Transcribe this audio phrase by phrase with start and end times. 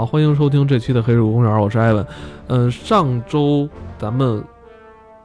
[0.00, 2.06] 好，欢迎收听这期的《黑水公园》，我是艾文。
[2.46, 4.42] 嗯，上周咱们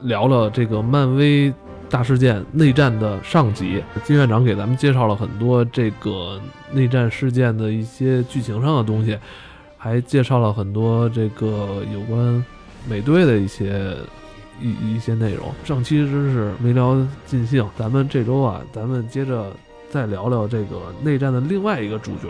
[0.00, 1.50] 聊了这个漫威
[1.88, 6.38] 大事件内战的上集，金院长给咱们介绍了很多这个
[6.70, 9.18] 内战事件的一些剧情上的东西，
[9.78, 12.44] 还介绍了很多这个有关
[12.86, 13.96] 美队的一些
[14.60, 15.46] 一一些内容。
[15.64, 19.50] 上期真是没聊尽兴，咱们这周啊，咱们接着
[19.88, 22.28] 再聊聊这个内战的另外一个主角。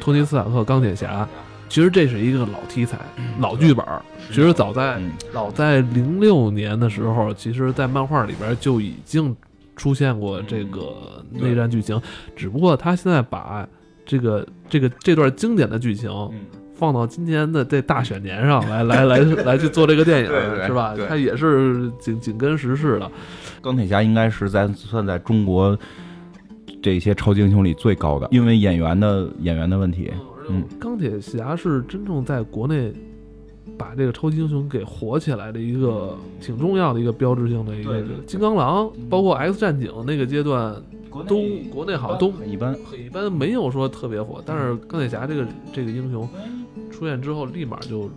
[0.00, 1.28] 托尼·斯塔克钢铁侠，
[1.68, 2.98] 其实这是一个老题材、
[3.38, 3.84] 老剧本。
[4.28, 5.00] 其实早在
[5.32, 9.34] 早在零六年的时候，其实，在漫画里边就已经
[9.76, 12.00] 出现过这个内战剧情。
[12.34, 13.66] 只不过他现在把
[14.04, 16.10] 这个这个这段经典的剧情
[16.74, 20.30] 放到今年的这大选年上来来来 来去做这个电影，
[20.66, 20.94] 是吧？
[21.08, 23.10] 他也是紧紧跟时事的。
[23.60, 25.78] 钢铁侠应该是在算在中国。
[26.82, 30.10] 这些超级英雄里最高的，因为演员的演员的问题。
[30.50, 32.92] 嗯，钢铁侠是真正在国内
[33.78, 38.02] 把这个超级英雄给火起来的一个挺重要的一个标志性的一个。
[38.26, 40.74] 金刚狼，包括 X 战警那个阶段，
[41.28, 41.40] 都
[41.72, 44.42] 国内好像都很一般，很一般，没有说特别火。
[44.44, 46.28] 但是钢铁侠这个这个英雄。
[46.90, 48.08] 出现之后，立马就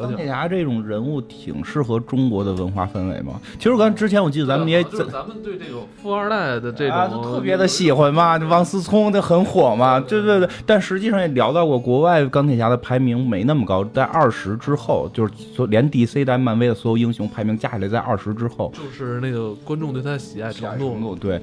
[0.00, 3.40] 钢铁侠这种人物挺适合中国的文化氛围嘛。
[3.58, 9.98] 其实刚之前我记得咱们也咱们对这个富二代的这种特别的喜欢嘛，王思聪的很火嘛。
[10.00, 15.32] 对对对，但实际上也聊到过，国外钢铁侠的排名没那么高，在二十之后，就是
[15.68, 21.14] 连 DC 带漫威的所有英雄排名加起来在二十之后，就是那个观众对他的喜爱程度。
[21.14, 21.40] 对，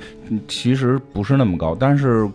[0.48, 2.30] 其实不是那么高，但是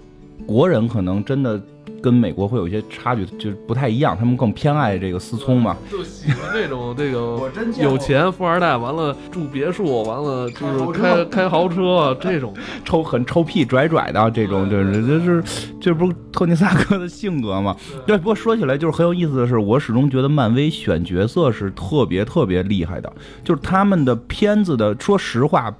[0.46, 1.61] 国人可能真的。
[2.05, 4.14] 跟美国会有一些差距，就是不太一样。
[4.14, 12.52] 他们更偏爱这个思聪嘛，就喜欢这种这个 有钱富二代，完了住别墅，完了就是开开豪车这种
[12.84, 15.42] 臭很臭屁拽拽的这种，就是就是
[15.80, 17.74] 这不是托尼萨克的性格嘛？
[18.06, 18.18] 对。
[18.18, 23.11] 不过说起来就是很有意思的是，我始终觉得漫威选角色是特别特别厉害的，
[23.42, 25.74] 就是他们的片子的，说实话，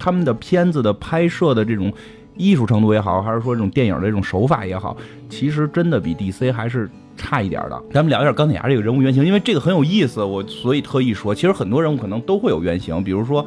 [0.00, 1.92] 他们的片子的拍摄的这种。
[2.40, 4.96] 艺术程度也好，还是说这种电影的这种手法也好，
[5.28, 7.82] 其实真的比 DC 还是差一点的。
[7.92, 11.34] 咱们聊一下钢铁侠这个人物原型，因为这个很有意思，我所以特意说。
[11.34, 13.46] 其实很多人物可能都会有原型，比如说，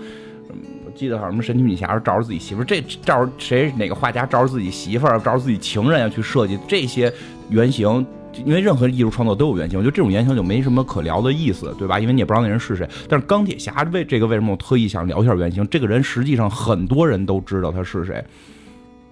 [0.86, 7.12] 我记得好像什么神奇女侠是照着自己媳妇儿，这照着谁哪个画家照着自己媳妇儿，照着自己情人要去设计这些
[7.50, 8.06] 原型，
[8.46, 12.00] 因为任何艺术创作都有原型，我觉得这种原型就没什么可聊的意思，对吧？
[12.00, 12.88] 因为你也不知道那人是谁。
[13.10, 15.68] 但是钢铁侠为这个为什么我特意想聊一下原型？
[15.68, 18.24] 这个人实际上很多人都知道他是谁。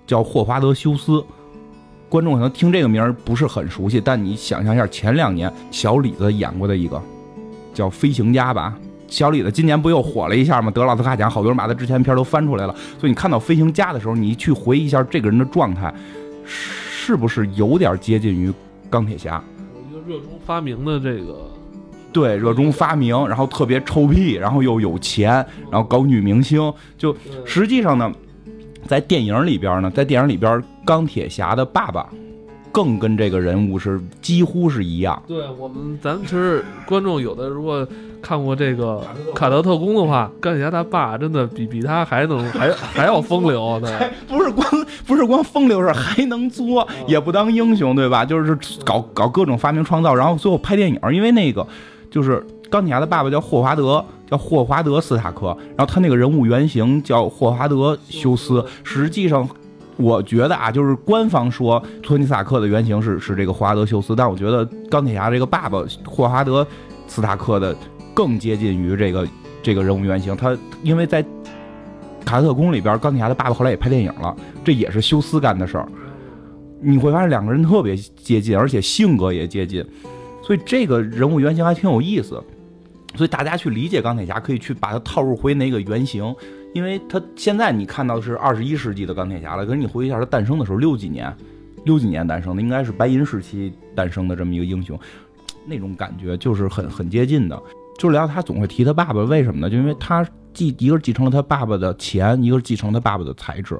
[0.07, 1.23] 叫霍华德·休斯，
[2.09, 7.01] 观众可能听这个名儿不是很熟悉，但你想象一下，前两年小李子演过的一个
[7.73, 8.77] 叫《飞行家》吧。
[9.07, 10.71] 小李子今年不又火了一下吗？
[10.71, 12.75] 得奥斯卡奖，好多人把他之前片都翻出来了。
[12.99, 15.93] 所以你看到《飞行家》的时候，你去回忆一下这个人的状态，
[16.45, 18.53] 是不是有点接近于
[18.89, 19.43] 钢铁侠？
[19.89, 21.51] 一个热衷发明的这个，
[22.13, 28.11] 对，热衷发明，然后特别臭屁，然后又有钱，然后搞女明星，就实际上呢。
[28.87, 32.09] 在电影里边呢，在电影里边，钢铁侠的爸爸
[32.71, 35.21] 更跟这个人物是几乎是一样。
[35.27, 37.87] 对我们，咱们其实观众有的如果
[38.21, 39.01] 看过这个
[39.33, 43.79] 《卡特特工》的话，钢铁侠他爸真的比比他还能还还要风流。
[43.83, 44.65] 对，不是光
[45.05, 48.23] 不是光风流，是还能作，也不当英雄，对吧？
[48.25, 51.65] 就是搞搞各种发明创造，然后最后拍电影，因为那个
[52.09, 52.45] 就是。
[52.71, 55.55] 钢铁侠的爸爸叫霍华德，叫霍华德·斯塔克。
[55.77, 58.65] 然后他那个人物原型叫霍华德·休斯。
[58.83, 59.47] 实际上，
[59.97, 66.63] 我觉得啊，就是官方说托尼·斯塔克的原型是是这个霍华德·休斯，但我觉得钢铁侠这个爸爸霍华德·
[67.05, 67.75] 斯塔克的
[68.13, 69.27] 更接近于这个
[69.61, 70.35] 这个人物原型。
[70.35, 71.23] 他因为在
[72.23, 75.87] 卡特宫里边，钢铁侠的爸爸后来也拍电影了，这也是休斯干的事儿。
[76.83, 79.85] 你会发现两个人特别接近，而且性格也接近，
[80.41, 82.41] 所以这个人物原型还挺有意思。
[83.15, 86.33] 所以大家去理解钢铁侠，可以去把它套入回那个原型，
[86.73, 89.65] 因为他现在你看到的是二十一世纪的钢铁侠了。
[89.65, 91.33] 可是你回忆一下，他诞生的时候六几年，
[91.83, 94.97] 六几年诞生的，应该是白银时期诞生的这么一个英雄，
[95.65, 97.61] 那种感觉就是很很接近的。
[97.99, 99.69] 就是聊他总会提他爸爸，为什么呢？
[99.69, 103.79] 就因为他继一个是继承了他爸爸的钱，一个是继承他爸爸的才智，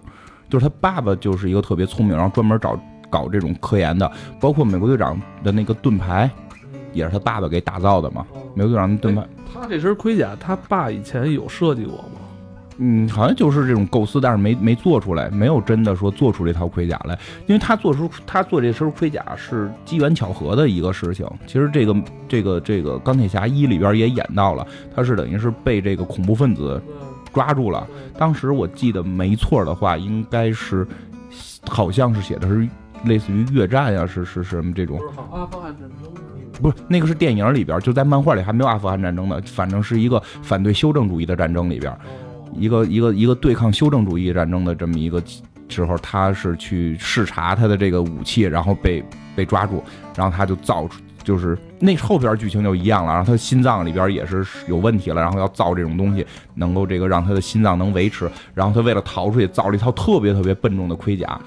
[0.49, 2.79] 就是他爸爸就是一个特别聪明，然后专门找
[3.09, 6.29] 搞这种科研的，包括美国队长的那个盾牌。
[6.93, 8.25] 也是他爸爸给打造的嘛？
[8.53, 12.19] 美国队长盾牌，他这身盔甲，他爸以前有设计过吗？
[12.83, 17.13] 嗯，好像就是这种构思，但是没没做出来，没有真的说做出这套盔甲来。
[17.45, 21.27] 因为他做出他做这身盔甲是机缘巧合的一个事情。
[21.45, 21.95] 其实这个
[22.27, 24.65] 这个这个钢铁侠一里边也演到了，
[24.95, 26.81] 他是等于是被这个恐怖分子
[27.31, 27.85] 抓住了。
[28.17, 30.87] 当时我记得没错的话，应该是
[31.67, 32.67] 好像是写的是
[33.05, 35.03] 类似于越战呀，是是是什么这种不？
[35.13, 36.11] 是阿富汗战争
[36.61, 41.91] 不是那个是电影里边，就在漫画里还没有阿富汗战争呢，反正是一个反对修正主义的战争里边，
[42.53, 45.21] 一个一个一个对抗修正主义战争的这么一个
[45.69, 49.03] 时候，他是去视察他的这个武器，然后被
[49.35, 49.83] 被抓住，
[50.15, 51.01] 然后他就造出。
[51.23, 56.25] 就是那后边剧情就一样了，然后他心脏里边也是有问题了，然后要造这种东西，
[56.55, 61.39] 能够这个让他的心脏能维持，然后他为了逃出去，造了一套特别特别笨重的盔甲。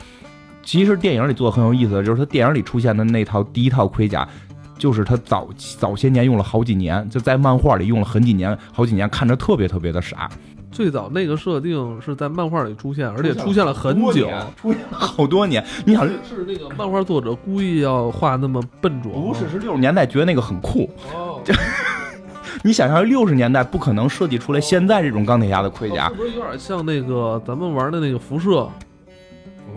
[0.65, 4.27] 其实电影里做的很有意思的就是他电影里出现的那套第一套盔甲，
[4.79, 10.29] 就是他早早些年用了好几年，就在漫画里用了很几年，好几年，看着特别特别的傻。
[10.73, 15.65] 最早那个设定是在漫画里出现，而且出现了很久，出现了好多年。
[15.85, 19.13] 你想，是那个漫画作者故意要画那么笨拙？
[19.13, 20.91] 不是，是六十年代觉得那个很酷。
[21.15, 21.41] 哦，
[22.65, 28.69] 你想象六十年代不可能设计出来现在这种钢铁侠的盔甲是，不是有点像那个咱们玩的那个辐射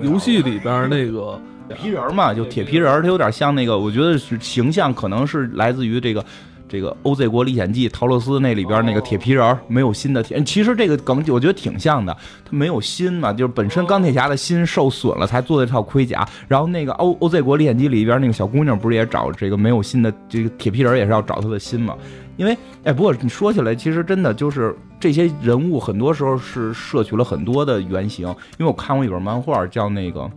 [0.02, 1.40] 游戏里边 那个？
[1.76, 6.24] 皮人嘛，就铁皮人，他有点像那个，我觉得是形象可能是来自于这个。
[6.70, 12.14] 这个《OZ 国历险记》陶乐斯那里边那个铁皮人没有心的铁，其实这个梗我觉得挺像的，
[12.44, 16.28] 他没有心嘛，就是本身钢铁侠的心受损了才做的这套盔甲。
[16.46, 21.96] 然后那个《O OZ 国历险记》里边那个小姑娘不是也找这个没有心的这个铁皮人，也是要找他的心嘛？
[22.38, 28.28] 因为哎，不过你说起来，其实真的就是这些人物很多时候是摄取了很多的原型。
[28.58, 30.30] 因为我看过一本漫画叫那个。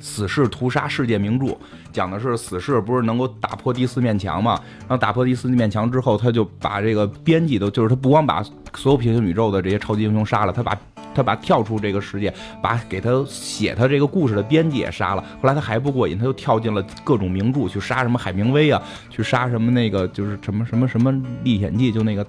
[0.00, 1.56] 死侍屠杀世界名著，
[1.90, 4.60] 讲的是死侍不是能够打破第四面墙嘛？
[4.80, 8.42] 然后打破第四面墙之后，他就把这个编辑都，就是他不光把
[8.74, 10.78] 所有平行宇宙的这些超级英雄杀了，他把
[11.14, 15.22] 他把跳出这个世界，把给他写他这个故事的编辑也杀了。
[15.40, 21.12] 后来他还不过瘾，他又跳进了各种名著去杀什么海明威啊，去杀什么那个就是什么什么什么
[21.42, 22.26] 历险记，就那个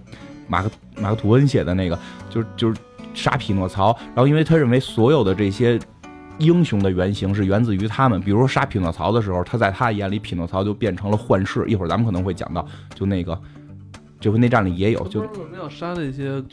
[0.47, 1.99] 马克马克吐温写的那个，
[2.29, 2.79] 就是就是
[3.13, 3.97] 杀匹诺曹。
[4.07, 5.79] 然后因为他认为所有的这些。
[6.37, 11.63] 英雄的原型是源自于他们，比如说杀匹诺曹的时候，他在他眼里，匹诺曹就变成了幻视。
[11.65, 13.41] 一会儿咱们可能会讲到，就那个
[14.19, 16.43] 这回内战里也有，就为什么要杀那些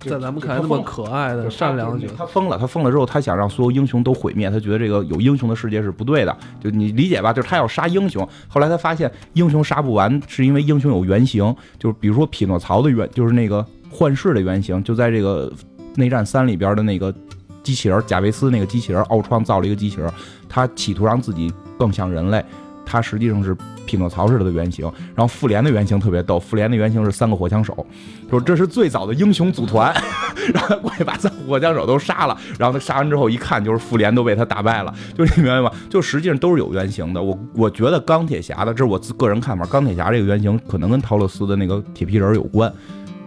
[0.00, 2.14] 在咱们看来那么可爱的善良的角色？
[2.18, 6.36] 他疯了，他疯了之后，他想让所有英雄都毁灭，他觉得这个有英雄的世界是不对的。
[6.60, 8.26] 就你理解吧，就是他要杀英雄。
[8.46, 15.52] 后来他发现英雄杀不完，是因为英雄有原型，就是比如说匹诺曹的原，就是那个幻视的原型，就在这个
[15.96, 17.14] 内战三里边的那个。
[17.60, 20.10] 机器人贾维斯那个机器人，奥创造了一个机器人，
[20.48, 22.42] 他企图让自己更像人类，
[22.88, 23.54] 他实际上是
[23.84, 24.90] 匹诺曹是他的原型。
[25.14, 27.86] 然后复联的原型特别逗，复联的原型是三个火枪手，
[28.30, 29.92] 说这是最早的英雄组团，
[30.54, 35.70] 然后他过去把三个火枪手都杀了，然后他杀完之后一看，就是复联都被他打败了，就你明白吗？
[35.90, 37.22] 就实际上都是有原型的。
[37.22, 42.72] 我我觉得钢铁侠的，这是我自个人看法，钢铁侠这个原型可能跟陶乐斯的那个铁皮人有关，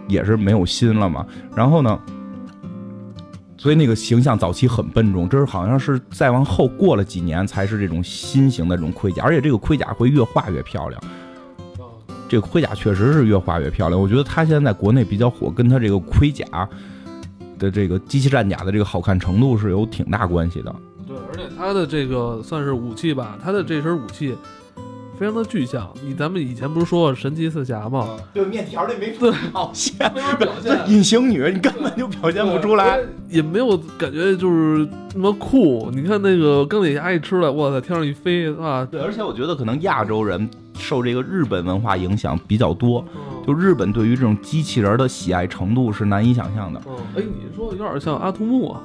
[0.08, 1.24] 也是没有心了嘛。
[1.54, 1.98] 然后呢？
[3.62, 11.00] 所以那个形象早期很笨重，这是好像是再往后过了几年才是这种新型的这种盔甲，而且这个盔甲会越画越漂亮。
[12.28, 16.44] 这个盔甲确实是越画越漂亮，我觉得它现在在国内比较火，跟它这个盔甲
[17.56, 20.74] 的这个机器战甲的这个好看程度是有挺大关系的。
[21.06, 24.36] 对，而且它的这个算是武器吧，它的这身武器。
[25.18, 28.16] 非常的具象，你咱们以前不是说过神奇四侠吗？
[28.32, 29.96] 对，面条里没表 现，
[30.38, 35.90] 表现隐形女，你根本就表现不出来，也没有感觉就是那么酷。
[35.92, 38.84] 你看那个钢铁侠一出来，哇塞，天上一飞啊！
[38.90, 43.04] 对，而且我觉得可能亚洲人受这个日本文化影响比较多，
[43.46, 46.80] 就日本对于这种机器人的喜爱程度是难以想象的。
[46.88, 48.82] 嗯，哎，你说有点像阿童木啊？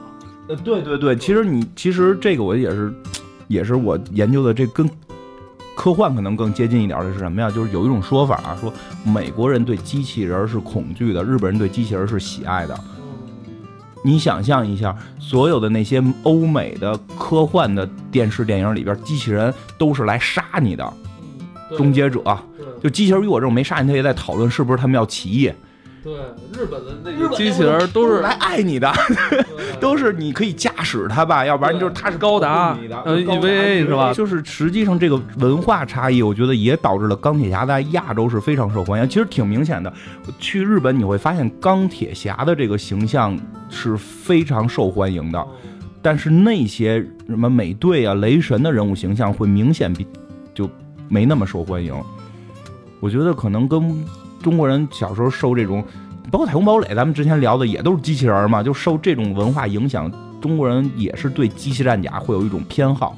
[0.50, 2.94] 呃，对对对，其实你其实这个我也是，
[3.48, 4.88] 也是我研究的这跟。
[5.78, 7.52] 科幻可能更接近一点的是什么呀？
[7.52, 8.74] 就是有一种说法啊，说
[9.06, 12.76] 美国人对机器人是恐惧的，日本人对机器人是喜爱的。
[14.04, 20.94] 你想象一下，所有的那些欧美的科幻的电视电影里边，机器人都是来杀你的，
[21.78, 22.24] 终结者。
[22.82, 25.52] 就机器人与我这种没杀你，他也在讨论是不是他们要起义。
[26.04, 26.14] 对，
[26.54, 28.92] 日本的那个机器人都是来爱你的，
[29.80, 34.14] 都是你可以驾驶它吧，要不然就是它是高达，呃，EVA 是吧？
[34.14, 39.08] 就是实际上这个文化差异，我觉得也导致了钢铁侠在亚洲是非常受欢迎。
[39.08, 39.92] 其实挺明显的，
[40.40, 43.38] 去日本你会发现钢铁侠的这个形象
[43.70, 45.48] 是非常受欢迎的，
[46.02, 50.06] 但是那些什么美队啊、雷神的人物形象会明显比
[50.54, 50.70] 就
[51.08, 51.94] 没那么受欢迎。
[53.00, 54.06] 我觉得可能跟。
[54.40, 55.84] 中国人小时候受这种，
[56.32, 63.16] 包括太空堡垒，咱们之前聊的也都是机器人嘛，就受这种文化影响，中国人也是对机器战甲会有一种偏好。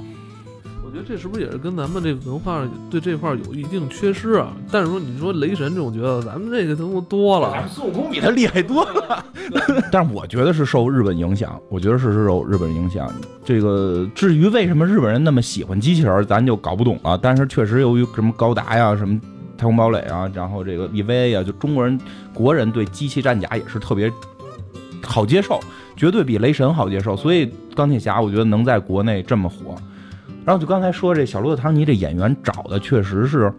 [0.83, 4.51] 我觉觉得这是不是也是跟咱们这个文化对这块有一定缺失啊？
[4.69, 9.23] 但是说你说雷神这种角色，咱们这个东西多了，咱孙悟空比他厉害多了。
[9.91, 13.09] 但是我觉得是受日本影响，我觉得是受日本影响。
[13.45, 17.17] 这个至于为什么日本人那么喜欢机器人，咱就搞不懂了。
[17.17, 19.19] 但是确实由于什么高达呀、什么
[19.59, 21.99] 太空堡垒啊，然后这个 EVA 啊，就中国人
[22.33, 24.09] 国人对机器战甲也是特别
[25.03, 25.59] 好接受，
[25.97, 27.17] 绝对比雷神好接受。
[27.17, 29.75] 所以钢铁侠我觉得能在国内这么火。
[30.45, 33.51] 然后就刚才说这小罗伯特·唐尼这演员找的确实是，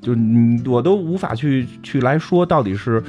[0.00, 3.02] 就你我都无法去去来说到底是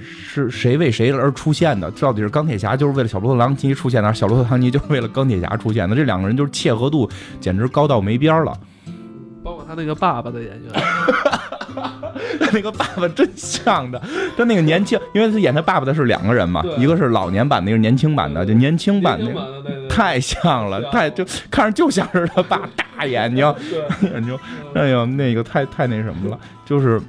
[0.00, 8.56] 是谁为谁而出现的，到底是钢铁侠就是为了小罗伯特·唐尼出现的，小罗伯特·唐尼就是为了钢铁侠出现的，这两个人就是契合度简直高到没边了。
[9.42, 10.72] 包括他那个爸爸的演员，
[12.52, 14.00] 那个爸爸真像的，
[14.36, 19.32] 他那个年轻，因为他演他爸爸的是两个人嘛，一个是老年版的，一个是年轻版的，就年轻版的
[19.88, 23.44] 太像了，太就看着就像是他爸大眼睛，
[24.02, 24.38] 眼睛，
[24.74, 27.00] 哎呦，那个太太那什么了，就是，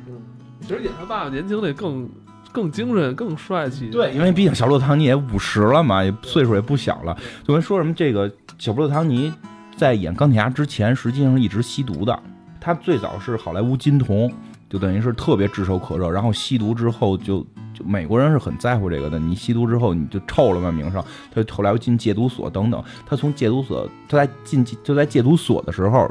[0.62, 2.10] 其实演他爸爸年轻的更
[2.52, 3.90] 更精神、更帅气。
[3.90, 7.16] 对，因为毕竟小洛唐尼也五十了嘛，也岁数也不小了。
[7.46, 9.32] 就跟说什么这个小洛唐尼
[9.76, 12.20] 在演钢铁侠之前，实际上一直吸毒的。
[12.60, 14.30] 他最早是好莱坞金童，
[14.70, 16.10] 就等于是特别炙手可热。
[16.10, 19.20] 然后吸毒之后，就就美国人是很在乎这个的。
[19.20, 21.04] 你吸毒之后，你就臭了嘛名声。
[21.34, 22.84] 他后来又进戒毒所等等。
[23.06, 26.10] 他从戒毒所，他在进就在戒毒所的时候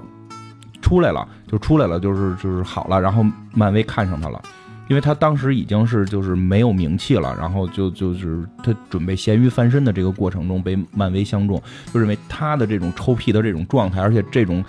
[0.81, 3.01] 出来了，就出来了，就是就是好了。
[3.01, 4.41] 然后漫威看上他了。
[4.89, 11.61] 因为他当时已经是就是没有名气了，然后就就是他准备咸鱼翻身的这个过程中被漫威相中，
[11.93, 14.65] 就认为他的这种臭屁的这种状态，而且这种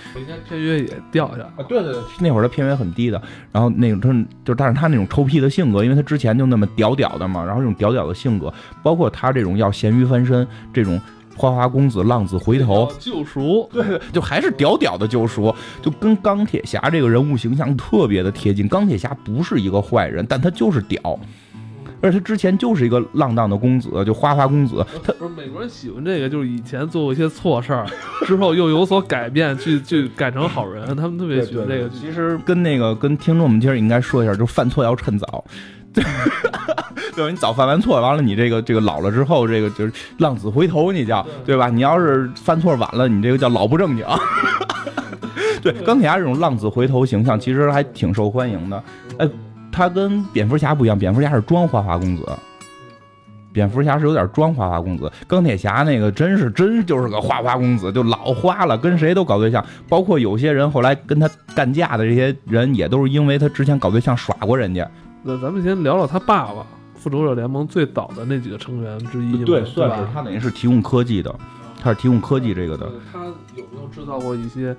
[0.48, 3.22] 片约也掉下啊，对对对，那会儿他片约很低的，
[3.52, 11.00] 然后那种他就但是他那种臭屁的性格，因为他之前就那么屌屌的嘛，然后这种屌屌的性格，包括他这种要咸鱼翻身这种。
[11.38, 18.68] 花花公子浪子回头，救赎，对对，就还是屌屌的救赎，就跟钢铁侠这个人物形象特别的贴近。
[18.68, 21.00] 钢铁侠不是一个坏人，但他就是屌，
[22.02, 24.86] 而且他之前就是一个浪荡的公子，就花花公子。
[25.04, 27.86] 他不是美国人喜欢这个，就是以前做过一些错事儿，
[28.26, 31.90] 之后又有所改变，去去改成好人，他们特别喜欢这个。
[31.90, 35.44] 其实跟那个跟听众们其实应该说一下，就是犯错要趁早。
[37.16, 41.68] 对，你早犯完错，完了你这个这个老了之后，这个就是浪子回头，你叫对吧？
[41.70, 44.06] 你要是犯错晚了，你这个叫老不正经。
[45.64, 48.84] 对，钢铁侠这种浪子回头形象其实还挺受欢迎的。
[49.18, 49.28] 哎，
[49.72, 52.24] 他跟蝙蝠侠不一样，蝙蝠侠是装花花公子，
[53.52, 55.12] 蝙蝠侠是有点装花花公子。
[55.26, 64.88] 钢铁侠那个真是真就是个花花公子，就老花了，跟谁都搞对象，包括有些人后来跟他干架的这些人，也都是因为他之前搞对象耍过人家。
[65.28, 66.66] 那咱们先聊聊他爸爸，
[66.96, 71.36] 复仇者联盟最早的那几个成员之一，对，算是他等于是提供科技的，
[71.84, 72.90] 他是提供科技这个的。
[73.12, 74.74] 他有没有制造过一些？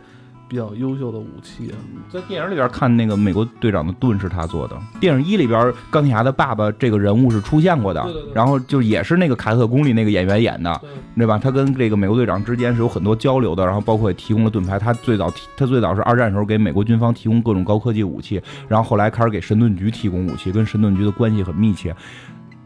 [0.48, 1.76] 比较优秀的武器啊，
[2.10, 4.76] 在电影里边看那个美国队长的盾是他做的。
[4.98, 10.80] 电影一里边钢铁侠的爸爸这个人物是出现过的，然后就也是那个凯特宫里那个演员演的，
[11.14, 11.38] 对吧？
[11.38, 14.78] 他跟这个美国队长之间是有很多交流的，然后包括也提供了盾牌。
[14.78, 21.94] 他最早他最早是二战时候给美国军方提供各种高科技武器，然后后来开始给神盾局提供武器，跟神盾局的关系很密切。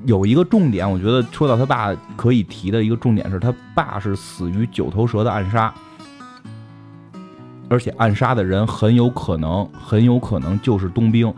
[0.04, 5.72] 有一个重点，我觉得说到他爸可以提的一个重点是他爸是死于九头蛇的暗杀。
[7.72, 11.32] 而且暗杀的人很有可能，很有可能就是冬兵。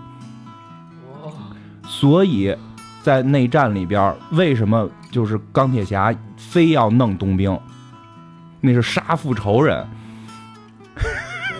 [1.86, 2.52] 所以，
[3.04, 7.56] 在内战里边，为什么就是钢铁侠非要弄冬兵？
[8.60, 9.86] 那是杀父仇人。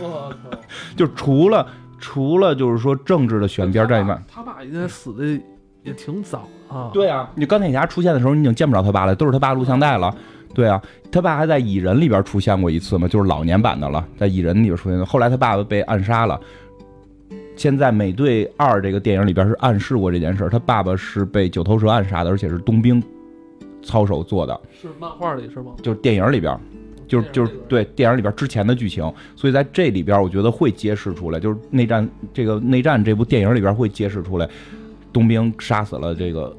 [0.03, 0.59] 我靠！
[0.97, 1.65] 就除了
[1.99, 5.41] 除了就是说政治的选边站以外，他爸应该死的
[5.85, 6.91] 也挺早啊。
[6.93, 10.13] 对啊，你钢铁侠出现的时候，你已经见不着他爸了，都是他爸录像带了。
[10.55, 10.81] 对啊，
[11.11, 15.05] 他爸还在蚁人里边出现过一次嘛，就是老年版的了，在蚁人里边出现。
[15.05, 16.41] 后来他爸爸被暗杀了。
[17.57, 23.03] 现在美队二这个电影里边是暗示过这件事，他爸爸是被九头蛇暗杀的，而且是冬兵
[23.83, 24.61] 操手做的。
[24.81, 25.73] 是漫画里是吗？
[25.83, 26.59] 就是电影里边，
[27.07, 29.03] 就是就是对电影里边之前的剧情，
[29.37, 34.49] 所以在这里边我觉得会揭示出来，就是内战这个内战这部电影里边会揭示出来，
[35.13, 36.57] 冬兵杀死了这个。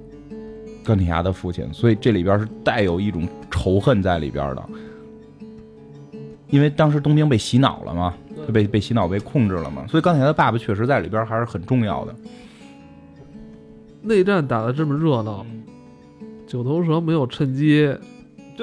[0.86, 3.28] 钢铁侠的父亲，所以这里边是带有一种
[3.65, 4.63] 仇恨在里边的，
[6.51, 8.13] 因为当时冬兵被洗脑了嘛，
[8.53, 12.13] 被被洗脑被控制了嘛，所以钢铁侠的爸爸确实在里边还是很重要的。
[14.03, 15.43] 内战打的这么热闹，
[16.45, 17.91] 九头蛇没有趁机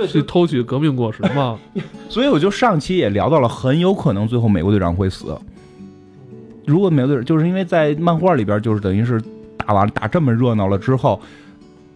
[0.09, 1.59] 去偷取革命果实吗？
[2.09, 5.37] 所以我就上期也聊到了，很有可能最后美国队长会死。
[6.64, 9.21] 如果美国队长就是因为在漫画里边就是等于是
[9.56, 11.21] 打完打这么热闹了之后。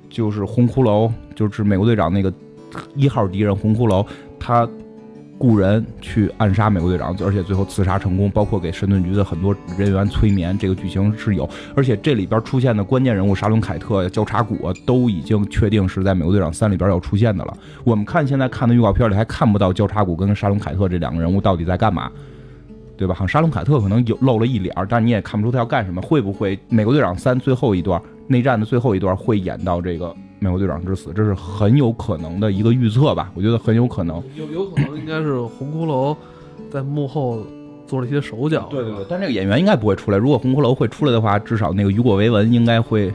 [0.09, 2.33] 就是红骷髅，就是美国队长那个
[2.95, 4.07] 一号敌人红骷髅，
[4.39, 4.69] 他
[5.39, 11.47] 雇人去暗杀美国队长，而且最后刺杀成功，包括给神盾局的很多人员催眠，这个剧情是有。
[11.75, 17.55] 而且这里边出现的关键人物沙伦凯特、交叉骨都已经确定是在美国队长三里边要出现的了。
[17.85, 22.11] 我们看现在看的预告片里还看不到交叉骨跟沙伦凯特这两个人物到底在干嘛，
[22.97, 23.15] 对吧？
[23.15, 26.01] 好像沙龙凯特可能有露了一脸，但你也看不出他要干什么。
[26.01, 30.17] 会不会美国队长三最后一段内战的最后一段会演到这个？
[30.39, 33.31] 美国队长之死，这是很有可能的一个预测吧？
[33.35, 36.17] 我觉得很有可能，有有可能应该是红骷髅
[36.71, 37.43] 在幕后
[37.87, 38.69] 做了一些手脚。
[38.71, 40.19] 对对对，但这个演员应该不会出来。
[40.19, 43.13] 如果红骷髅会出来的话，至少那个雨果·维文应该会，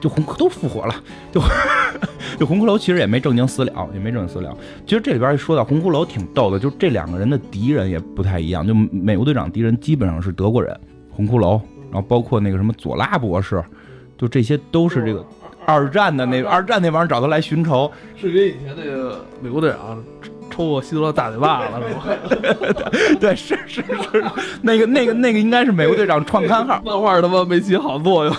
[0.00, 0.94] 就红都复活了，
[1.30, 1.40] 就
[2.40, 4.56] 就红骷髅其实也没正经死了，也没正经死了。
[4.86, 8.66] 其实这里边一说到红骷髅挺逗的，就这两个人的敌人也不太一样。
[8.66, 10.74] 就美国队长敌人基本上是德国人，
[11.10, 13.62] 红骷髅，然后包括那个什么佐拉博士，
[14.16, 15.24] 就这些都是这个。
[15.66, 20.02] 二战的那二战那帮人找他来寻仇，是跟以前那个美国队长
[20.50, 22.04] 抽过希特勒大嘴巴子 是吗？
[23.20, 24.24] 对，是是是，
[24.62, 28.34] 那个那个那个应该是美国队长创刊号， 漫画他妈没起好作用。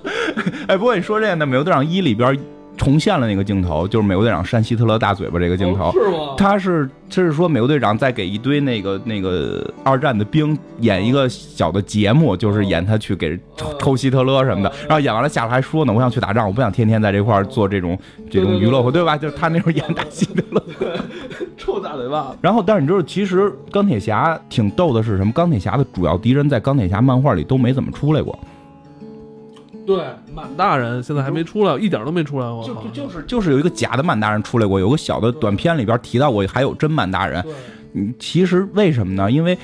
[0.68, 2.38] 哎，不过你说这个呢，美国队长一里边。
[2.78, 5.92] 重现了那个镜头，就是美国队长扇希特勒大嘴巴这个镜头。
[5.92, 6.34] 是吗？
[6.38, 14.72] 他是，他是说美国队长在给一堆那个那个二战的兵演一个小的节目，就是演他去给抽抽希特勒什么的。
[14.88, 17.98] 然后演完了下来还说呢，我想去打仗，我不想天天在这块做这种
[18.30, 19.16] 这种娱乐活，对吧？
[19.16, 20.62] 就是他那时候演打希特勒，
[21.58, 22.34] 抽大嘴巴。
[22.40, 25.32] 然后，但是你知道，其实钢铁侠挺逗的是什么？
[25.32, 28.38] 钢铁侠的主要敌人在钢铁侠漫画里都没怎么出来过。
[29.86, 30.04] 对，
[30.38, 32.64] 满大人现在还没出来，一点都没出来过。
[32.64, 37.44] 就就就是就是有一个假的满大人出来过，有个小的短片里边提到过，还有真满大人。
[37.94, 39.30] 嗯，其实为什么呢？
[39.30, 39.56] 因为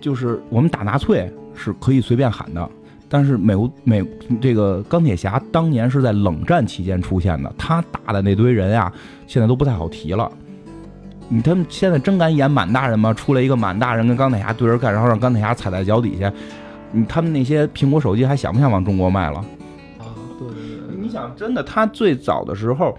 [0.00, 2.68] 就是我们打纳粹是可以随便喊的，
[3.08, 4.04] 但是美国美
[4.40, 8.92] 这个钢铁侠当年是在冷战期间出现的，他打的那堆人呀，
[9.26, 10.30] 现在都不太好提了。
[11.28, 13.12] 你他们现在真敢演满大人吗？
[13.12, 16.32] 出来一个满大人跟钢铁侠对着干，然后让钢铁侠踩在脚底下。
[16.96, 19.38] 你他们那些苹果手机还想不想往中国卖了？
[19.98, 20.56] 啊，对对
[20.88, 20.96] 对！
[20.98, 22.96] 你想，真的，他最早的时候，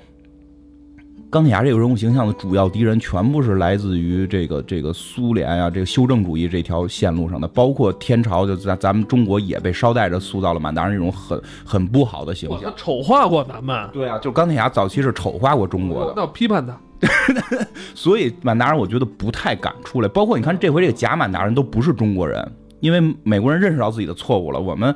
[1.31, 13.89] 钢铁侠这个人物形象的主要敌人全部是来自于这个这个苏联啊，这个修正主义这条线路上的，包括天朝，就咱咱们中国也被捎带着塑造了满大人这种很很不好的形象，丑化过咱们。
[13.91, 16.77] 对啊，就钢铁侠早期是丑化过中国的，那批判他。
[17.93, 22.51] 所以满大人我觉得不太敢出来，包括你看这回这个假满大人都不是中国人。
[22.79, 24.93] 因为美国人认识到自己的错误了，我们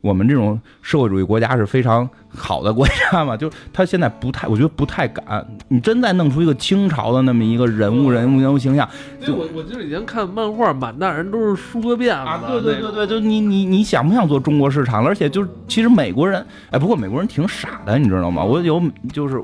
[0.00, 5.46] 我们这种社会主义国家是非常好的国家嘛， 就他现在不太，我觉得不太敢。
[5.68, 8.86] 你真再弄出一个清朝的那么一个人物人物人物形象，
[9.20, 15.04] 就我我记得以前看漫画，满大人都是梳个辫子啊，对对对对，就你你你想不想做中国市场？
[15.06, 18.44] 而且就是其实美国人，哎，不过美国人挺傻的，你知道吗？
[18.44, 19.42] 我有就是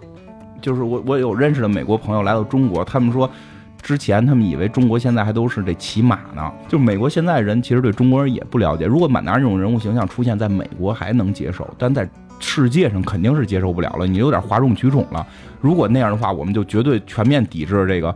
[0.60, 3.28] 就是我我有认识的美国朋友来到中国，他们说。
[3.82, 8.86] 之前他们以为中国现在还都是这骑马呢，就美国现在人其实对中国人也不了解。
[8.86, 14.06] 如果满达这种人物形象出现在美国还能接受，但在世界上肯定是接受不了了。
[14.06, 15.26] 你有点哗众取宠了。
[15.60, 18.14] 如果那样的话，我们就绝对全面抵制这个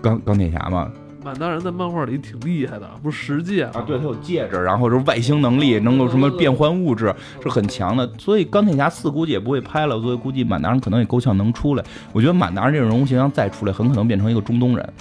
[0.00, 0.90] 钢钢铁侠嘛。
[1.24, 3.82] 满大人在漫画里挺厉害的，不是十戒啊？
[3.86, 8.06] 对他有戒指，然后是外星能力，能够什么变换物质，是很强的。
[8.18, 11.84] 所以钢铁侠四估计也不会拍了，所以估计满大人可能也够呛能出来。
[12.12, 14.92] 我觉得满大人这种人物形象再出来，很可能变成一个中东人。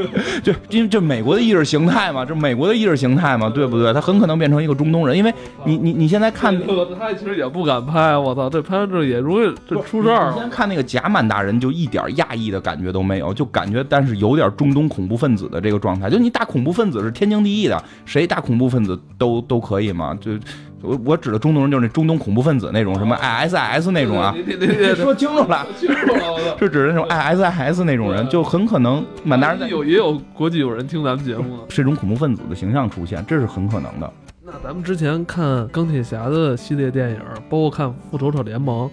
[0.42, 3.92] 就因为这美国的意识形态嘛，这美国的意识形态嘛，对不对？
[3.92, 5.32] 他很可能变成一个中东人，因为
[5.64, 6.54] 你你你现在看，
[6.98, 10.32] 他其实也不敢拍，我操，这拍完这也容易这出事儿。
[10.32, 16.10] 你先看那个贾满大人，就一点亚裔的感觉都没有，就感觉但是有点中东恐怖分子的这个状态。
[16.10, 20.32] 就你打恐怖分子是天经地义的，谁打恐怖分子都都可以嘛，就。
[20.82, 24.34] 我我指的中东人就是那中东恐怖分子那种什么 ISIS 那种啊，
[24.96, 34.12] 说清楚了，清楚了 是指的那种 ISIS 那种人，就很可能满大街有也有国际有人听咱们节目，是一种恐怖分子的形象出现，这是很可能的。
[34.44, 38.90] 那咱们之前看钢铁侠的系列电影，包括看复仇者联盟，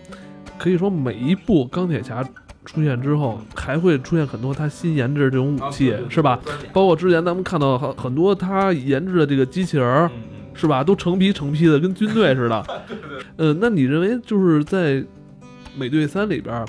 [0.58, 2.24] 可以说每一部钢铁侠
[2.64, 6.40] 出现之后，还会出现很多他新研制的这种武器，是吧？
[6.72, 10.10] 包括之前咱们看到很很多他研制的这个机器人。
[10.54, 10.84] 是吧？
[10.84, 12.66] 都成批成批的，跟军队似的。
[13.38, 15.04] 呃，那你认为就是在
[15.78, 16.66] 美队三里边，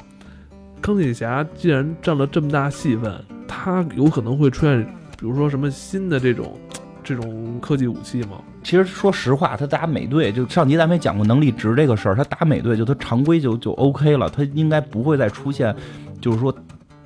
[0.80, 3.12] 钢铁侠既然占了这么大戏份，
[3.46, 4.82] 他有可能会出现，
[5.18, 6.58] 比如说什么新的这种
[7.02, 8.40] 这种科技武器吗？
[8.62, 15.74] 其实说实话，他打美队就上集咱们也讲过能力值这个事儿，他打美队就他常规就就 OK 了，他应该不会再出现，
[16.20, 16.54] 就是说。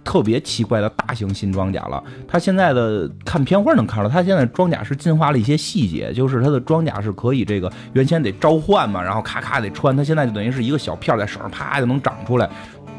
[0.07, 12.49] 特别奇怪的大型新装甲了，它现在的看片花能看到，它现在装甲是进化了一些细节，就是它的装甲是可以这个原先得召唤嘛，然后咔咔得穿，它现在就等于是一个小片在手上啪就能长出来，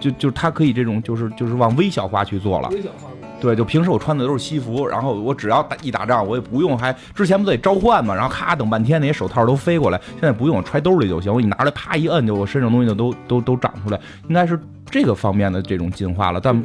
[0.02, 2.68] 就就它可以这种就是就是往微小化去做了。
[2.70, 16.40] 微小化对，就平时我穿的都是西服，然后我只要打一打仗，我也不用还之前不得召唤嘛，然后咔等半天那些手套都飞过来，现在不用，揣兜里就行，我一拿出来啪一摁，就我身上东西就都都都长出来，应该是这个方面的这种进化了。
[16.42, 16.64] 但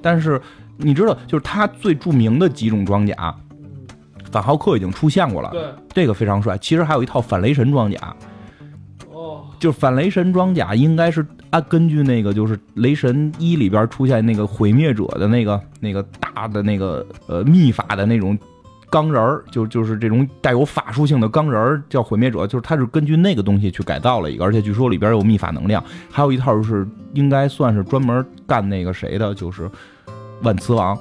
[0.00, 0.40] 但是
[0.76, 3.34] 你知道，就是它最著名的几种装甲，
[4.32, 6.56] 反浩克已经出现过了，对，这个非常帅。
[6.58, 8.16] 其实还有一套反雷神装甲，哦，
[9.64, 18.38] 就反雷神装甲应该是按根据那个就是雷神一里边出现那个毁灭者的那个那个大的那个呃秘法的那种
[18.90, 29.70] 钢人儿，就就是这种带有法术性的钢人儿叫毁灭者，就是他是根据那个东西去改造了一个，而且据说里边有秘法能量，还有一套是应该算是专门干那个谁的，就是
[30.42, 30.94] 万磁王。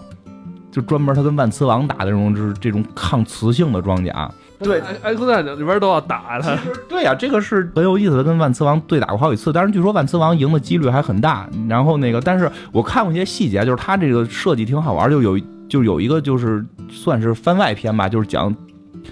[0.71, 4.32] 就专门他跟万磁王打的这种，就是这种抗磁性的装甲。
[4.63, 6.58] 对，X 战警里边都要打他。
[6.88, 11.47] 对呀、这个是很有意思的，跟万磁王对打过好几次，但是据说万磁王赢的几率还很大。
[11.67, 18.56] 然后那个，但是我看过一些细节，就是他这个设计挺好玩，就有就有一个就是算是番外篇吧，就是讲，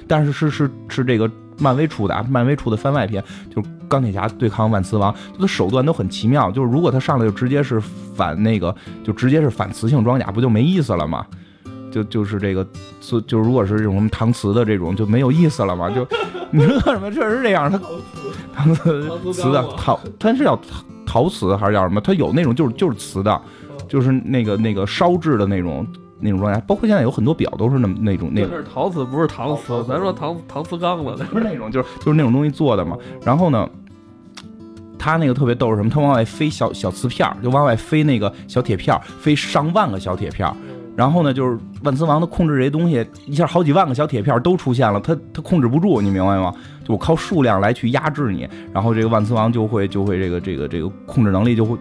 [0.07, 6.49] 但是是是是这个漫威出的，啊，漫威出的番外篇，就是钢铁侠对抗万磁王，他的手段都很奇妙。
[6.51, 7.79] 就是如果他上来就直接是
[8.15, 11.25] 反那个，就直接是反磁性装甲，不就没意思了吗？
[11.91, 12.65] 就就是这个
[12.99, 15.89] 就，就如果是这种什么搪瓷的这种就没有意思了嘛？
[15.89, 16.07] 就
[16.51, 21.99] 你说什么确实这样，它搪瓷瓷的陶，它是叫陶陶瓷还是叫什么？
[22.01, 23.41] 它有那种就是就是瓷的，
[23.87, 25.85] 就是那个那个烧制的那种
[26.19, 29.83] 那种装甲，包括现在有很多表都是那么那种那种这是陶瓷，不是搪瓷。
[29.87, 32.97] 咱说搪搪瓷钢了，不是那种就是就是那种东西做的嘛。
[33.23, 33.69] 然后呢？
[35.03, 35.89] 他那个特别逗是什么？
[35.89, 40.55] 他往外飞小小瓷片儿，就往外飞那个小铁片儿，飞上万个小铁片儿。
[40.95, 46.53] 然后呢，就是万磁王他控制这些东西，一下好几万个小铁片都出现了，他他控制不住，你明白吗？
[46.83, 51.77] 就我靠数量来去压制你，然后这个万磁王就会就会这个这个这个控制能力就会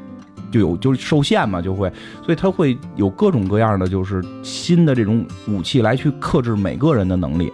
[0.51, 1.93] 就有就是受限嘛，就会，
[2.25, 7.53] 所以他会有各种各样的就是新的这种武器来去克制每个人的能力，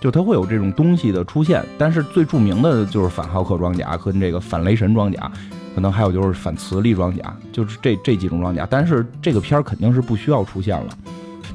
[0.00, 1.64] 就他会有这种东西的出现。
[1.78, 5.30] 但是最著名的就是反浩克装甲跟这个反雷神装甲。
[5.74, 10.96] 可能还有就是反磁力装甲，就是这这几种装甲，但是这个片儿肯定是不需要出现了，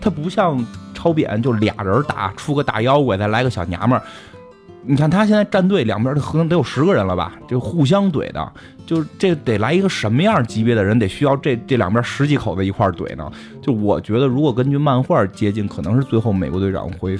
[0.01, 4.03] 它不像超扁，就俩人打出个大妖怪，再来个小娘们儿。
[4.89, 8.53] 你看他现在战队两边可能得有十个人了吧，就互相怼的，
[8.85, 13.29] 就是这得来一个什么样级别的人，得需要这这两边十几口子一块怼呢？
[13.61, 17.19] 就我觉得，如果根据漫画接近，可能是最后美国队长会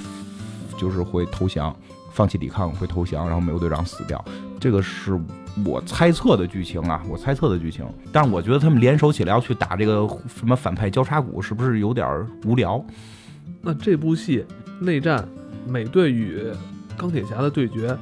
[0.78, 1.74] 就是会投降，
[2.18, 4.22] 放弃抵抗，会投降，然后美国队长死掉，
[4.58, 5.16] 这个是。
[5.64, 12.06] 我猜测的剧情啊，我猜测的剧情，但是我觉得他们联手起来要去打这个什么反派交叉骨，是不是有点
[12.44, 12.84] 无聊？
[13.60, 14.44] 那这部戏
[14.78, 15.26] 内战，
[15.66, 16.44] 美队与
[16.96, 17.96] 钢铁侠的对决，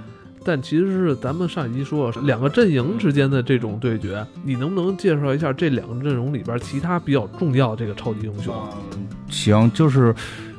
[0.45, 8.55] 但其实是咱们上一集说两个阵营之间的这种对决，你能不能介绍一下这两个阵容里边其他比较重要的这个超级英雄？
[9.31, 10.15] 行，就是。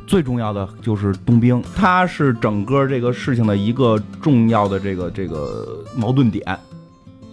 [0.08, 6.58] 最重要的就是冬兵，他是整个这个事情的一个重要的这个这个矛盾点，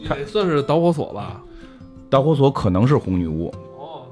[0.00, 1.40] 也算是导火索吧。
[2.10, 3.54] 导火索可能是红女巫，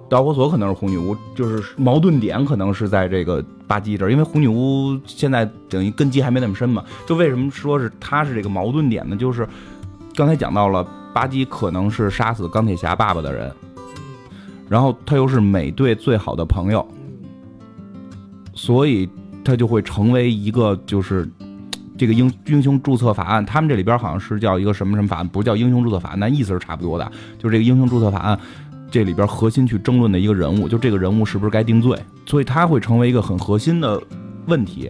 [0.09, 6.85] 导火索可能是红女巫，就是矛盾点可能是在这个巴基这儿，因为红女巫现在等于根基还没那么深嘛。
[7.05, 9.17] 就为什么说是他是这个矛盾点呢？
[9.17, 9.47] 就是
[10.15, 13.53] 刚才讲到了，巴基可能是杀死钢铁侠爸爸的人，
[14.69, 16.87] 然后他又是美队最好的朋友。
[18.63, 19.09] 所以
[19.45, 21.29] 他就会成为一个，就是
[21.99, 27.05] 这个英英雄注册法案，他们这里边好像是叫一个什么什么法案，不是叫英雄注册法案，但意思是差不多的。
[27.41, 28.39] 就是这个英雄注册法案，
[28.89, 34.01] 这里边核心去争论的一个人物，就这个人物是不是该定罪，所以他会成为一个很核心的
[34.47, 34.89] 问题。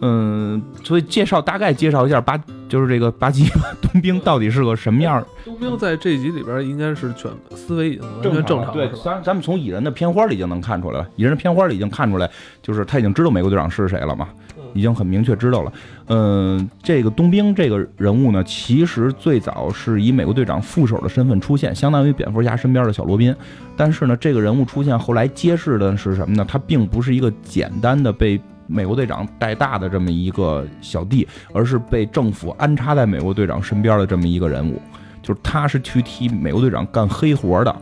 [0.00, 2.36] 嗯，所以介绍大概介绍一下八，
[2.68, 3.46] 就是这个巴基
[3.80, 5.24] 冬兵到底是个什么样？
[5.44, 12.28] 冬兵在这集里边应该是全思维已经完全正常对，咱咱们从蚁人的片花里已经能看出来了，蚁人的片花里已经看出来，
[12.62, 14.28] 就是他已经知道美国队长是谁了嘛，
[14.72, 15.72] 已经很明确知道了。
[16.08, 23.34] 嗯，这个冬兵这个人物呢，其实最早是以美国队长副手的身份出现，相当于蝙蝠侠身边的小罗宾。
[23.76, 26.44] 但是呢，这个人物出现后来揭示的是什么呢？
[26.48, 28.40] 他并不是一个简单的被。
[28.66, 34.80] 美国队长带大的这么一个小弟，而是被政府安插在美国队长身边的这么一个人物，
[35.22, 37.74] 就是他是去替美国队长干黑活的。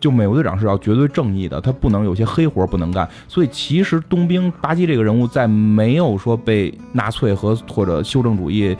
[0.00, 3.08] 就美国队长是要绝对正义的，他不能有些黑活不能干。
[3.26, 8.76] 所以其实冬兵巴基这个人物在没有说被纳粹和或者修正主义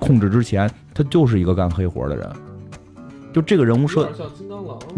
[0.00, 2.28] 控制之前，他就是一个干黑活的人。
[3.32, 4.10] 就这个人物设。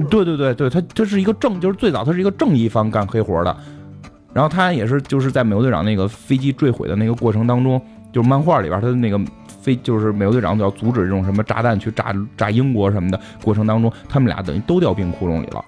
[0.09, 3.55] 对对对对，他他是一个正，就是最早他是一个正义方干黑活的。
[4.33, 7.81] 然后他也是就是在美国队长那个飞机坠毁的那个过程当中，
[8.12, 9.21] 就是漫画里边他的那个
[9.61, 15.64] 飞，就是美国队长要阻止这种什么炸弹去炸炸英国什么的过程当中，他们俩等于都掉冰窟窿里了。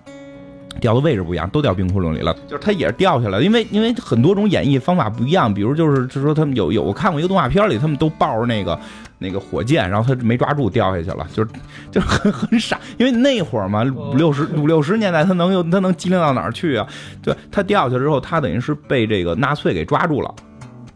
[0.80, 2.34] 掉的位置不一样，都掉冰窟窿里了。
[2.48, 8.78] 就是他也是掉下来，因为因为很多种演绎方法不一样，比如就是就说他们有有我看过一个动画片里，他们都抱着那个
[9.18, 11.50] 那个火箭，然后他没抓住掉下去了，就是
[11.90, 16.86] 就是很很傻，因为那会儿嘛五六十五六十年代，他能有他能机灵到哪儿去啊？
[17.22, 20.34] 对他掉下去之后，他等于是被这个纳粹给抓住了。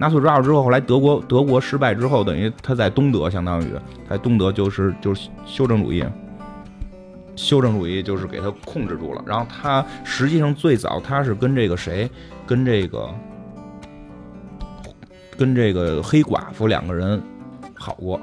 [0.00, 3.66] 纳粹抓住之后，后来德国德国失败之后，等于他在东德，相当于
[4.08, 6.04] 在东德就是就是修正主义，
[7.34, 9.22] 修正主义就是给他控制住了。
[9.26, 12.08] 然后他实际上最早他是跟这个谁，
[12.46, 13.08] 跟这个
[15.36, 17.20] 跟这个黑寡妇两个人
[17.78, 18.20] 好过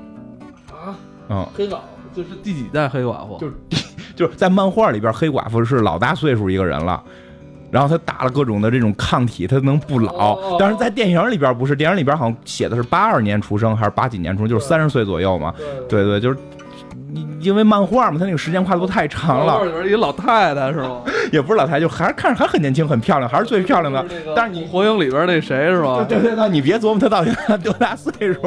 [0.71, 0.95] 啊，
[1.29, 1.77] 嗯，黑寡妇
[2.13, 3.37] 就是第几代黑寡妇？
[3.39, 3.53] 就是
[4.15, 7.01] 就是在漫画里边，黑寡妇是老大岁数一个人了。
[7.71, 10.57] 然后他打了各种的这种抗体，他能不老。
[10.57, 15.53] 但是在电影里边不是，电影里边好像写的是八二年出生还是八几年出生，就是三十岁左右嘛。
[15.89, 16.37] 对对，就是
[17.39, 19.63] 因为漫画嘛，它那个时间跨度太长了。
[19.65, 21.01] 里边一个老太太是吗？
[21.31, 24.03] 也不是老太太，就还是看着还很年轻，很漂亮，还是最漂亮的。
[24.35, 26.03] 但是你火影里边那谁是吧？
[26.07, 27.31] 对对对，你别琢磨他到底
[27.63, 28.41] 多大岁数，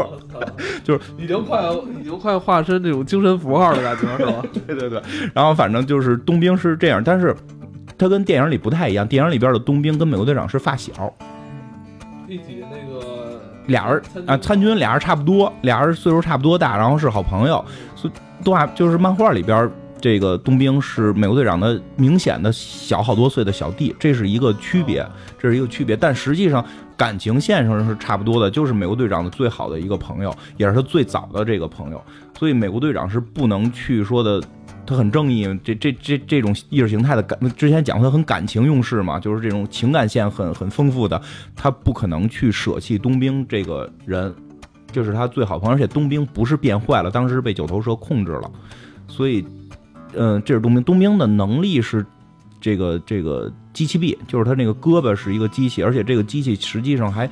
[0.82, 1.62] 就是已经快
[2.00, 4.42] 已经快化身这种精神符号的感觉是吧？
[4.66, 5.00] 对对对，
[5.34, 7.34] 然后反正就是冬兵是这样，但是。
[7.96, 10.92] 他跟电影里不太一样，电影里边的冬兵跟美国队长是发小，
[12.28, 17.64] 一起那个俩人啊参军，俩人差不多，俩人岁数差不多大，然后是好朋友。
[18.44, 19.70] 动画就是漫画里边
[20.00, 25.06] 这个冬兵是美国队长的明显的小好多岁的小弟，这是一个区别，
[25.38, 25.96] 这是一个区别。
[25.96, 26.64] 但实际上
[26.96, 32.02] 感情线上是差不多的，就是美国队长的最好的一个朋友，也是他最早的这个朋友。
[32.38, 34.42] 所以美国队长是不能去说的。
[34.86, 41.20] 他很正义，这这这这种意识形态的感，之前讲过他很感情用事嘛，就是这种情感线很很丰富的，
[41.54, 44.34] 他不可能去舍弃冬兵这个人，
[44.92, 48.50] 这是他最好朋友，而且冬兵不是变坏了，当时被九头蛇控制了，
[49.06, 49.44] 所以，
[50.14, 52.04] 嗯，这是冬兵，冬兵的能力是
[52.60, 57.28] 这个这个机器臂，就是他那个胳膊是一个机器，而且这个机器实际上还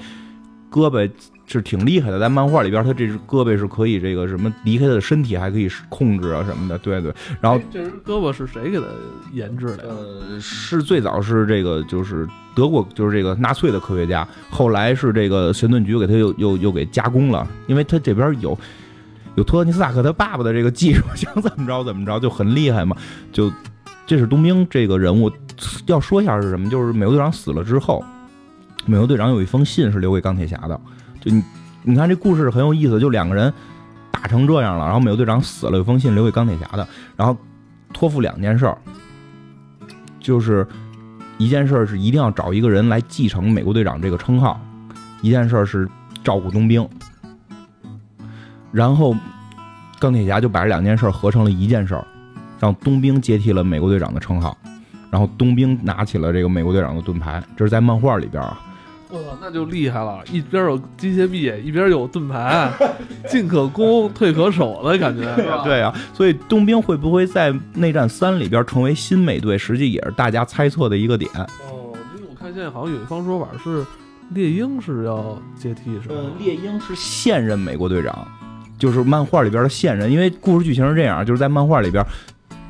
[0.70, 1.10] 胳膊。
[1.46, 6.76] 是挺厉害的，在漫画里边，他这只胳膊是可以这个什么离开他的身体，还可以控制啊什么的。
[6.78, 8.84] 对对，然后这只胳膊是谁给他
[9.32, 9.84] 研制的？
[9.88, 18.58] 呃，是最早是这个就是德国，就是这个纳粹的科学家，后来是这个神盾局给他又又又给加工了，因为他这边有
[19.36, 22.96] 有托尼斯塔克他爸爸的这个技术， 想怎么着怎么着就很厉害嘛。
[23.32, 23.52] 就
[24.04, 25.30] 这是冬兵这个人物，
[25.86, 26.68] 要说一下是什么？
[26.68, 28.04] 就是美国队长死了之后，
[28.84, 30.80] 美国队长有一封信是留给钢铁侠的。
[31.32, 31.42] 你，
[31.82, 33.52] 你看这故事很有意思，就两个人
[34.10, 36.86] 打成这样了，然后美国队长死了，有封信留给钢铁侠的，
[37.16, 37.36] 然后
[37.92, 38.78] 托付两件事儿，
[40.20, 40.66] 就是
[41.38, 44.60] 一件事是一定要找一个人来继承美国队长这个称号，
[45.20, 45.88] 一件事儿是
[46.22, 46.88] 照顾冬兵，
[48.70, 49.14] 然后
[49.98, 52.00] 钢铁侠就把这两件事合成了一件事，
[52.60, 54.56] 让冬兵接替了美国队长的称号，
[55.10, 58.60] 然后冬兵拿起了这个美国队长的盾牌，这是在漫画里边啊。
[59.08, 60.20] 我操，那就厉害了！
[60.32, 62.70] 一边有机械臂，一边有盾牌，
[63.28, 65.22] 进可攻，退可守的感觉。
[65.62, 71.30] 对啊，所以冬兵会不会在内战三里边成为新美队，实际也是大家猜测的一个点。
[71.34, 73.84] 哦，因为我看现在好像有一方说法是
[74.30, 76.14] 猎鹰是要接替，是吧？
[76.40, 78.26] 猎鹰是现任美国队长，
[78.76, 80.10] 就是漫画里边的现任。
[80.10, 82.04] 因为故事剧情是这样，就是在漫画里边，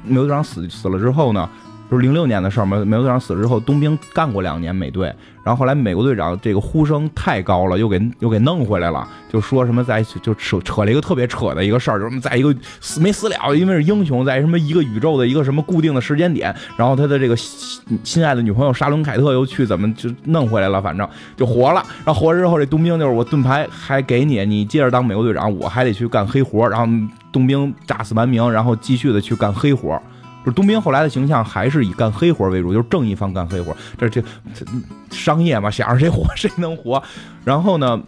[0.05, 1.49] 美国队长死死了之后呢。
[1.91, 5.07] 就是零六年的事儿嘛，美国队长死了之后，冬兵干过两年美队，
[5.45, 26.87] 然后后来美国队长这个呼声太高了，又给又给弄回来了，就说什么在就扯扯了一个特别扯的一个事儿，就是在一个死没死了，因为是英雄，在什么一个宇宙的一个什么固定的时间点，然后他的这个心爱的女朋友沙伦凯特又去怎么就弄回来了，反正就活了，然后活着之后，这冬兵就是我盾牌还给你，你接着当美国队长，我还得去干黑活，然后
[27.31, 30.03] 冬兵炸死完名，然后继续的去干黑活。
[30.47, 33.77] 就是冬兵后来的形象还是以干黑活为主，就是正义方干黑活。
[33.99, 34.23] 这这
[35.11, 37.03] 商业嘛，想让谁活 谁能活。
[37.45, 38.01] 然后呢，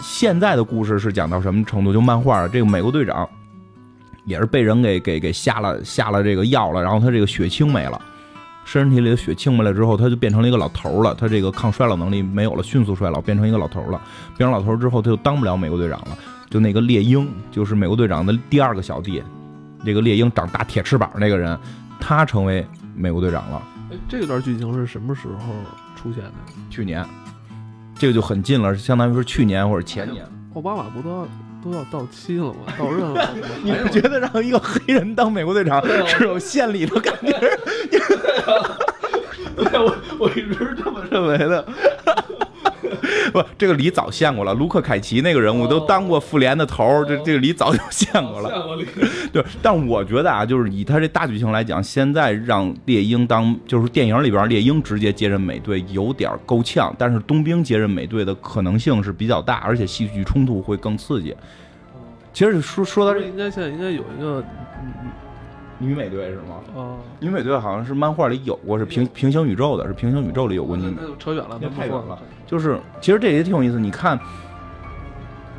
[0.00, 1.92] 现在的故事是讲到什么程度？
[1.92, 3.28] 就漫画，这个美国队长
[4.26, 8.00] 也是被人给给给下了下了这个药了，然后他这个血清没了，
[8.64, 11.16] 身体里的血清没了之后，他就变成了一个老头了。
[11.16, 14.00] 他这个抗衰老能力没有了，迅速衰老，变成一个老头了。
[14.36, 16.16] 变成老头之后，他就当不了美国队长了。
[16.48, 19.20] 就那个猎鹰，就是美国队长的第二个小弟。
[19.84, 21.58] 这个猎鹰长大铁翅膀那个人，
[22.00, 23.62] 他成为美国队长了。
[23.90, 25.54] 哎，这段剧情是什么时候
[25.94, 26.32] 出现的？
[26.68, 27.04] 去年，
[27.94, 30.26] 这个就很近了，相当于是去年或者前年。
[30.54, 31.28] 奥巴马不都要
[31.62, 32.72] 都要到期了吗？
[32.78, 33.34] 到任了。
[33.62, 37.32] 你是觉得让一个黑人当美国队长 是有献礼的感觉？
[39.56, 41.66] 对，我我一直是这么认为的。
[43.32, 44.54] 不，这个李早献过了。
[44.54, 48.76] 卢克·凯奇那个人物都当过复联的头儿，这这个李早就献过了。
[49.32, 61.34] 对，但我觉得啊，就是以他这大剧情来讲，现在让猎鹰当就是电影里边猎鹰直接接任美队有点够呛，但是冬兵接任美队的可能性是比较大，而且戏剧冲突会更刺激。
[62.32, 64.44] 其实说说到这，应该现在应该有一个
[65.78, 66.60] 女美队是吗？
[66.74, 70.96] 哦，女美队好像是漫画里有过，是平平行宇宙的，是平行宇宙里有过女美。
[71.00, 72.18] 那扯远了，那太远了。
[72.46, 74.18] 就是其实这也挺有意思，你看。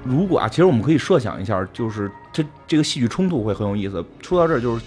[0.03, 4.01] 如果啊，其实我们可以设想一下，就是这这个戏剧冲突会很有意思。
[4.21, 4.85] 说到这儿，就是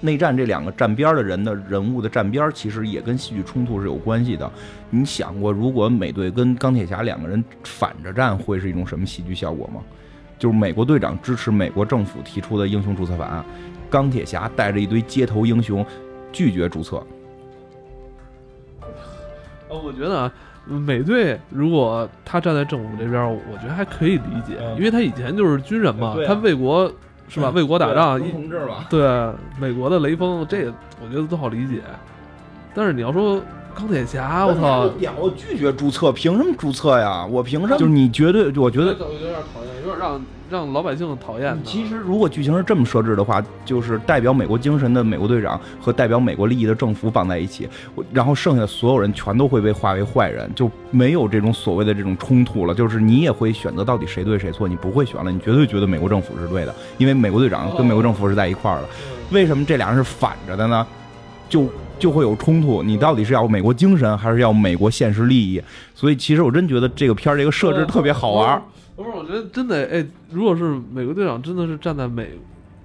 [0.00, 4.48] 内战这两个站边的人的人物的站边，其实也跟戏剧冲突是有关系的。
[4.90, 9.80] 你想过，如果美队跟钢铁侠两个人反着站，会是一种什么戏剧效果吗？
[10.38, 13.44] 就是美国队长支持美国政府提出的英雄注册法案，
[13.90, 15.84] 钢铁侠带着一堆街头英雄
[16.32, 17.02] 拒绝注册。
[19.68, 20.32] 呃，我觉得啊。
[20.70, 26.92] 美队如果他站在政府这边，我觉得还可以理解，因为他以前就是军人嘛，他为国
[27.26, 27.48] 是吧？
[27.54, 28.84] 为国打仗，同志嘛。
[28.90, 29.00] 对，
[29.58, 31.80] 美国的雷锋，这个我觉得都好理解。
[32.74, 33.40] 但是你要说
[33.78, 37.24] 钢铁侠，我操，我拒绝注册，凭什么注册呀？
[37.24, 37.78] 我凭什么？
[37.78, 38.98] 就是你绝对，我觉得有点
[39.54, 40.20] 讨厌，有点让。
[40.50, 41.54] 让老百姓讨厌。
[41.62, 47.68] 其实，如果剧情是这么设置的话，就是代表美国精神的美国队长和代表美国利益的政府绑在一起，
[48.14, 52.74] 然后剩下的所有人全都会被划为坏人，就没有这种所谓的这种冲突了。
[52.74, 58.88] 就是你也会选择到底谁对谁错，你不会选了，你绝对觉得美国政府是对的，因为美国队长跟美国政府是在一块儿的。
[59.30, 60.86] 为什么这俩人是反着的呢？
[61.46, 62.82] 就就会有冲突。
[62.82, 65.62] 你到底是要美国精神，还是要美国现实利益？
[65.94, 68.62] 所以，其实我真觉得这个片儿这个设置特别好玩。
[68.96, 72.30] 不是，我觉得真的，哎，如果是美国队长真的是站在美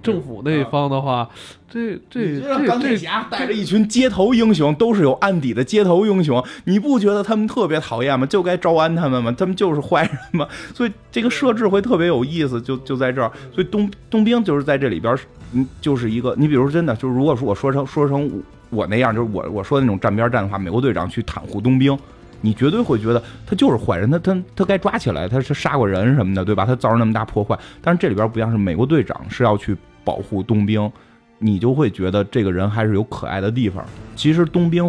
[0.02, 1.28] 政府那一方的话，
[1.68, 8.26] 这这这钢铁侠带着一群街头英雄，都是有案底的街头英雄，你不觉得他们特别讨厌吗？
[8.26, 9.34] 就该招安他们吗？
[9.36, 10.46] 他们就是坏人吗？
[10.74, 13.32] 所以这个设置会特别有意思，就就在这儿。
[13.50, 15.16] 所以冬冬兵就是在这里边，
[15.52, 18.30] 嗯，就是一个，你比如真的，就是如果说我说成说成
[18.74, 21.96] 我那样，就是我我说的那种站边站的话，美国队长去袒护冬兵。
[22.40, 26.66] 你绝对会觉得他就是坏人，他他他该抓起来，他是杀过人什么的，对吧？
[26.66, 27.58] 他造成那么大破坏。
[27.80, 30.92] 但是这里边不像是美国队长是要去保护冬兵，
[31.38, 33.82] 你就会觉得这个人还是有可爱的地方。
[34.14, 34.84] 其实冬兵，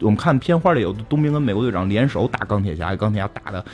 [0.00, 3.64] 我们看片花里有冬兵跟美国队长联手打钢铁侠，钢铁侠打的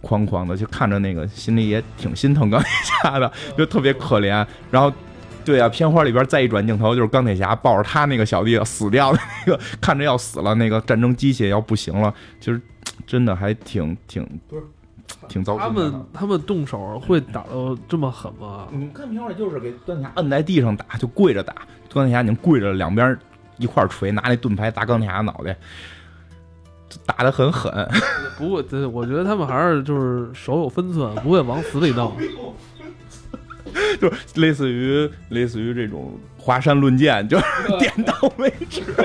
[0.00, 2.70] 哐哐的，就看着那个心里也挺心疼钢铁
[3.02, 4.46] 侠的，就特别可怜。
[4.70, 4.90] 然后。
[5.44, 12.60] 对啊，片花里边再一转镜头，就是钢铁侠抱着他那个小弟死掉的那个， 看着要死了，那个战争机器要不行了，其实
[13.06, 14.62] 真的还挺挺不是
[15.28, 15.62] 挺糟心。
[15.62, 18.68] 他们他们动手会打到这么狠吗？
[18.70, 21.54] 你看片花里就是给钢铁侠摁在地上打，就跪着打，
[21.92, 23.18] 钢铁侠已经跪着，两边
[23.58, 25.56] 一块锤，拿那盾牌砸钢铁侠脑袋，
[27.04, 27.72] 打的很狠。
[28.38, 32.12] 不过，我觉得他们还是就是手有分寸，不会往死里弄。
[34.00, 37.44] 就类似于类似于这种华山论剑，就是
[37.78, 38.82] 点到为止。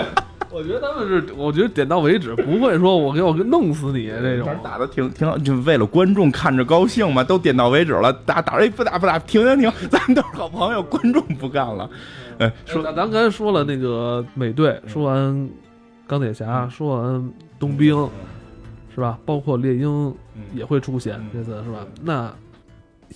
[0.51, 4.47] 我觉得他们是，我觉得点到为止，不会说我给我弄死你这种。
[4.63, 8.13] 打的挺挺好，就为了观众看着高兴嘛，都点到为止了。
[8.25, 11.89] 打打哎不打不打，停停停， 咱们都是好朋友，观众不干了。
[12.37, 15.49] 哎，说咱刚才说了那个美队，说完
[16.07, 18.09] 钢铁侠，说完冬兵，
[18.95, 19.19] 是吧？
[19.25, 20.15] 包括猎鹰
[20.53, 21.85] 也会出现这次，是吧？
[22.01, 22.33] 那。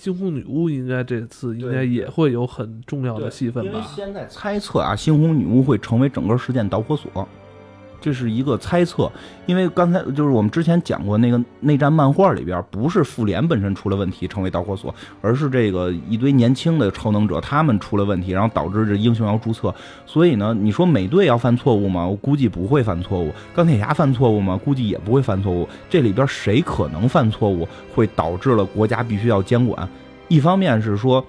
[0.00, 3.86] 猩红女巫应该这次应该也会有很重要的戏份吧？
[3.94, 7.28] 现在猜测啊，猩红女巫会成为整个事件导火索。
[8.00, 9.10] 这是一个猜测，
[9.46, 19.74] 因为刚才就是我们之前讲过那个内战漫画里边，不是复联本身出了问题成为导火索，而是这个一堆年轻的超能者他们出了问题，然后导致这英雄要注册。
[20.06, 22.06] 所以呢，你说美队要犯错误吗？
[22.06, 23.32] 我估计不会犯错误。
[23.54, 24.58] 钢铁侠犯错误吗？
[24.64, 25.68] 估计也不会犯错误。
[25.88, 29.88] 这里边谁可能犯错误，会导致了国家必须要监管？
[30.28, 31.24] 一方面是说，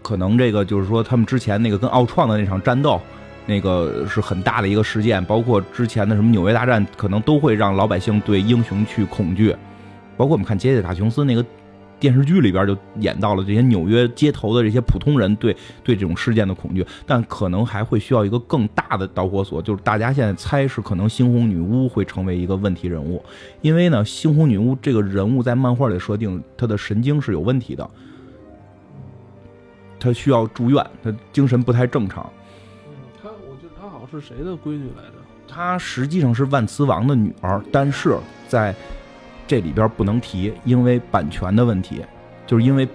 [0.00, 3.00] 可能这个就是说他们之前那个跟奥创的那场战斗。
[3.46, 9.54] 那个是很大的一个事件，包括之前的什么纽约大战，可能都会让老百姓对英雄去恐惧。
[10.16, 11.44] 包括我们看杰西卡琼斯那个
[12.00, 23.22] 电视剧里边就演到了这些纽约街头的这些普通人对 对这种事件的恐惧，但可能还会需要一个更大的导火索，就是大家现在猜是可能猩红女巫会成为一个问题人物，
[23.62, 27.88] 因为呢，猩红女巫这个人物在漫画里设定，她的神经是有问题的，
[30.00, 32.28] 她需要住院，她精神不太正常。
[34.10, 35.12] 是谁的闺女来着？
[35.48, 38.16] 她实际上是万磁王的女儿，但是
[38.48, 38.74] 在
[39.46, 42.04] 这里边不能提，因为版权的问题，
[42.46, 42.88] 就是因为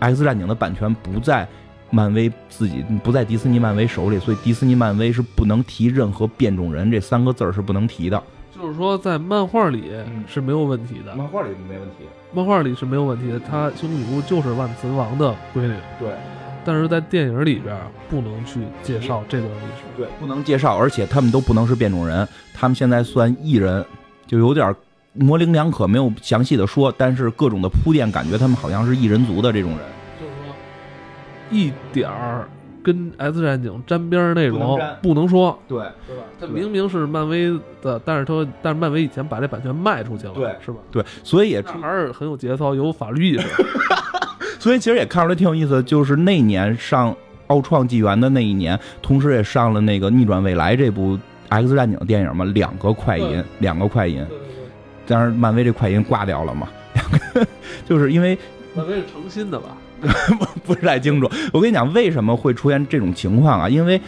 [0.00, 1.48] X 战警的版权不在
[1.90, 8.22] 漫威自己，不在迪士尼漫威手里，所以迪士尼漫威是不能提任何变种人这三个字儿是不能提的。
[8.54, 9.92] 就是说，在漫画里
[10.26, 13.40] 是没有问题的，漫画里没问题，漫画里是没有问题的。
[13.40, 16.10] 她猩红女巫就是万磁王的闺女，对。
[16.64, 17.76] 但是在电影里边
[18.08, 19.82] 不能去介绍这段历史。
[19.96, 23.84] 对，不能介绍，而且他们都不能是变种人，他们现在算异人，
[24.26, 24.74] 就有点
[25.12, 29.80] 模棱两可，没有详细的说，但是各种的铺垫，感觉他们好像是异人族的这种人。
[30.18, 30.54] 就是说，
[31.50, 32.48] 一点儿
[32.82, 36.22] 跟 S 战警沾边儿内容不能沾不能说，对，对吧？
[36.40, 37.50] 他明明是漫威
[37.80, 40.78] 的，但是他但是漫威以前把这版权卖出去了，对是吧？
[40.90, 43.46] 对，所以也还是很有节操，有法律意识。
[44.64, 47.12] 所以其实也看出来挺有意思的，就是那年上
[47.48, 51.18] 《奥创纪元》的那一年，同时也上了那个《逆转未来》这部
[51.50, 54.64] X 战警的电影嘛，两个快银对，两个快银，对对对，
[55.06, 57.46] 但是漫威这快银挂掉了嘛，两 个
[57.86, 58.38] 就是因为
[58.74, 59.76] 漫威是诚心的吧？
[60.64, 61.30] 不是太清楚。
[61.52, 63.68] 我跟你讲，为什么会出现这种情况啊？
[63.68, 64.00] 因为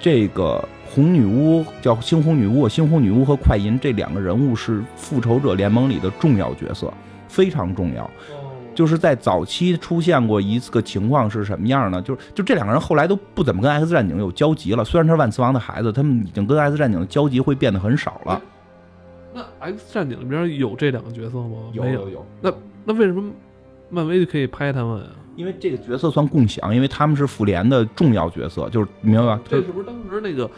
[0.00, 6.92] 这个红女巫叫猩红女巫，猩红女巫和快银这两个人物是复仇者联盟里的重要角色，
[7.28, 8.10] 非常重要。
[8.76, 12.00] 哦，就是在早期出现过一次个情况是什么样呢？
[12.02, 14.84] 就是就这两个人后来都不怎么跟 X 战警有交集了。
[14.84, 18.42] 虽然他是万磁王的孩子，他们已经跟 X 战警的交集会变得很少了。
[19.32, 21.56] 那 X 战警里边有这两个角色吗？
[21.72, 22.52] 有有有，那
[22.84, 23.30] 那为什么
[23.90, 25.06] 漫威就可以拍他们呀？
[25.36, 29.40] 因为这个角色算共享，因为他们是复联的重要角色，就是明白吧？
[29.46, 30.50] 这是不是当时那个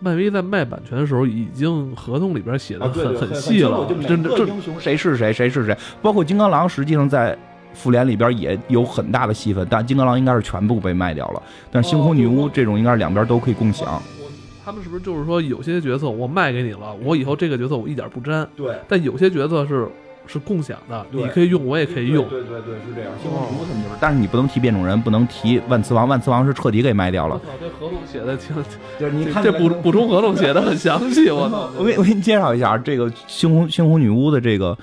[0.00, 3.86] 漫威在卖版权的时候，已经合同里边写的很对，很细了？
[3.88, 7.38] 就每真的这个英雄谁是谁，谁是谁，包括金刚狼，实际上在
[7.78, 11.40] 复联里边也有很大的戏份，但金刚狼应该是全部被卖掉了。
[11.70, 14.02] 但是猩红女巫哦这种应该是两边都可以共享。
[14.20, 14.28] 我
[14.64, 19.88] 他们是不是就是说有些角色我卖给你了，我以后这个角色我一点不沾，对，但有些角色是
[20.26, 22.28] 是共享的，你可以用，我也可以用。
[22.28, 23.10] 对对对，是这样。
[23.24, 27.40] 猩红女巫他们就是，但是你不能提变种人，不能提万磁王，万磁王是彻底给卖掉了。
[27.58, 28.54] 这合同写的挺，
[29.00, 31.70] 就是你看这补补充合同写的很详细，我操！
[31.78, 34.76] 我给我给你介绍一下这个猩红猩红女巫的这个，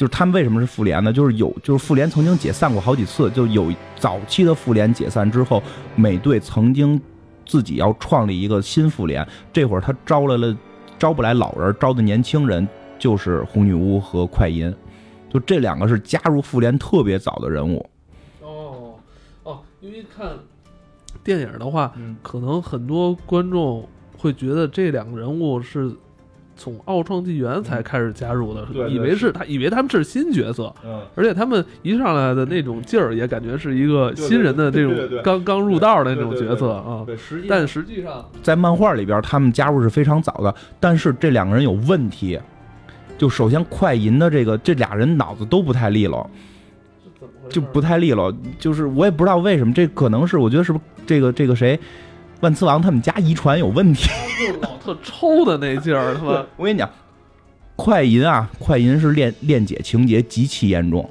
[0.00, 1.12] 就是他们为什么是复联呢？
[1.12, 5.62] 就是有就是复联曾经解散过好几次，就有早期的复联解散之后，
[5.94, 6.98] 美队曾经
[7.44, 10.56] 自己要创立一个新复联，这会儿他招来了
[10.98, 12.66] 招不来老人，招的年轻人
[12.98, 14.74] 就是红女巫和快银，
[15.28, 17.86] 就这两个是加入复联特别早的人物。
[18.40, 18.94] 哦
[19.42, 20.30] 哦，因为看
[21.22, 23.86] 电影的话，嗯，可能很多观众
[24.16, 25.94] 会觉得这两个人物是
[26.60, 34.94] 从奥创纪元才开始加入的，对对以为是他，以为他们是新角色，嗯，而且他们一上来的那种劲儿，也感觉是一个新人的这种
[35.24, 37.02] 刚刚入道的那种角色啊。
[37.06, 42.38] 对，实际但实际上，在漫画里边，他们加入是非常早的，但是这两个人有问题。
[43.16, 46.28] 就首先快银的这个这俩人脑子都不太利落？
[47.48, 48.30] 就不太利落。
[48.58, 51.78] 就是我也不知道为什么，这可能是我觉得是不是这个这个谁，
[52.40, 54.08] 万磁王他们家遗传有问题。
[54.46, 56.44] 就老特抽的那劲儿，他妈。
[56.56, 56.88] 我跟你讲，
[57.76, 61.08] 快银啊，快银是恋恋姐情节极其严重，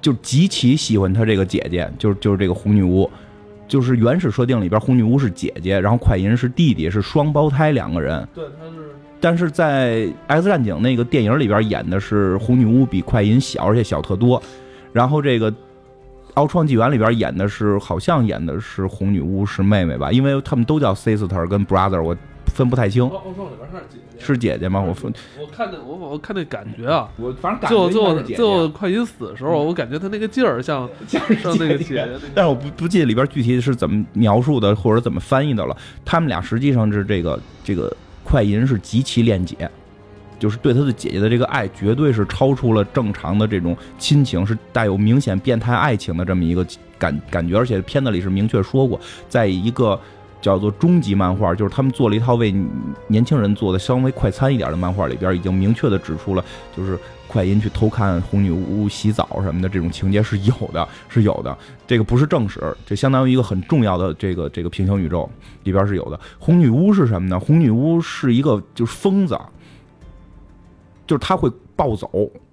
[0.00, 3.10] 就极其喜欢她这个姐姐，就是就是这个红女巫。
[3.68, 8.26] 就是原始设定里边，红女巫是姐姐，然后快银是弟弟，是双胞胎两个人。
[8.34, 8.90] 对，他是
[9.20, 14.42] 但是在《X 战警》那个电影里边演的是红女巫比快银小，而且小特多。
[14.92, 15.52] 然后这个
[16.34, 20.10] 《奥创纪元》里边演的是，好像演的是红女巫是妹妹吧？
[20.12, 22.16] 因为他们都叫 sister 跟 brother，我
[22.46, 23.16] 分不太清奥。
[23.16, 24.80] 奥创里边他是姐姐，是姐姐吗？
[24.80, 32.08] 我分我看那我我看那感觉啊，我反正感最后最后最后快银死的时候，我感觉他那个劲儿像 像那个姐姐。
[32.34, 35.76] 但是我不不记得里边具体是怎么描述的，或者怎么翻译的了。
[36.04, 39.70] 他们俩实际上是这个这个快银是极其恋姐，
[40.40, 46.66] 就是对他的姐姐的这个爱，绝对是超出了正常的这种亲情，是带有明显变态爱情的这么一个
[46.98, 47.56] 感感觉。
[47.56, 50.00] 而且片子里是明确说过，在一个
[50.40, 52.52] 叫做终极漫画，就是他们做了一套为
[53.06, 56.42] 年轻人做的稍微快餐一点的漫画里边，已经明确的指出了，
[56.74, 61.56] 就是快银去偷看红女巫洗澡什么的这种情节是有的，是有的。
[61.86, 65.28] 这个不是正史，这相当于一个很重要的这个这个平行宇宙
[65.64, 66.18] 里边是有的。
[66.38, 67.38] 红女巫是什么呢？
[67.38, 69.38] 红女巫是一个就是疯子，
[71.10, 72.08] 就是他会暴走，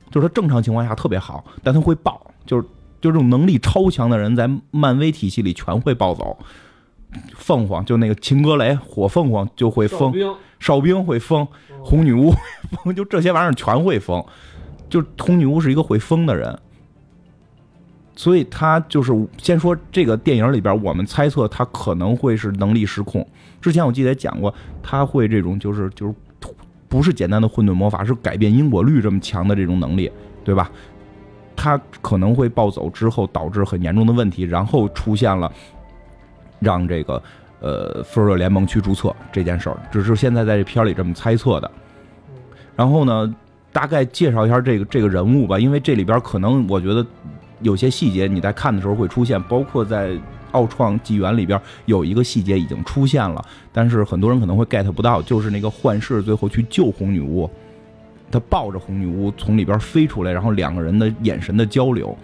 [0.09, 2.63] 就是他正常情况下特别好，但他会暴，就是
[2.99, 6.35] 就这种能力超强的人，在漫威体系里全会暴走。
[7.35, 10.11] 凤凰就那个秦格雷，火凤凰就会疯，
[10.57, 11.47] 哨兵会疯，
[11.83, 12.37] 红女巫会
[12.83, 14.25] 疯，就这些玩意儿全会疯。
[14.89, 16.59] 就红女巫是一个会疯的人，
[18.15, 23.23] 所以他就是先说这个电影里边，我们猜测他可能会是能力失控。
[23.61, 24.51] 之前我记得也讲过，
[24.81, 26.15] 他会这种就是就是
[26.89, 30.11] 不是简单的混沌魔法，是改变因果律这么强的这种能力，
[30.43, 30.71] 对吧？
[31.55, 35.51] 他可能会暴走之后导致很严重的问题，然后出现了
[36.59, 37.21] 让这个
[37.59, 41.71] 呃复仇者联盟去注册这件事儿，只是现在在这片儿里这么猜测的。
[42.75, 43.35] 然后呢，
[43.71, 47.03] 大概介绍一下这个这个人物吧，因为这里边可能我觉得
[47.61, 50.15] 有些细节你在看的时候会出现，包括在
[50.51, 57.49] 奥创纪元里边有一个细节已经出现了，但是很多人可能会 get 不到，就是那个幻视最后去救红女巫，
[58.31, 62.17] 他抱着红女巫从里边飞出来，然后两个人的眼神的交流，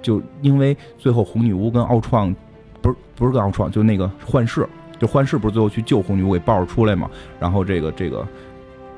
[0.00, 2.34] 就因为最后红女巫跟奥创
[2.80, 8.26] 不是不是跟奥创，就那个幻视，就幻视不是最后去救红女巫给抱着出来嘛，然后这个这个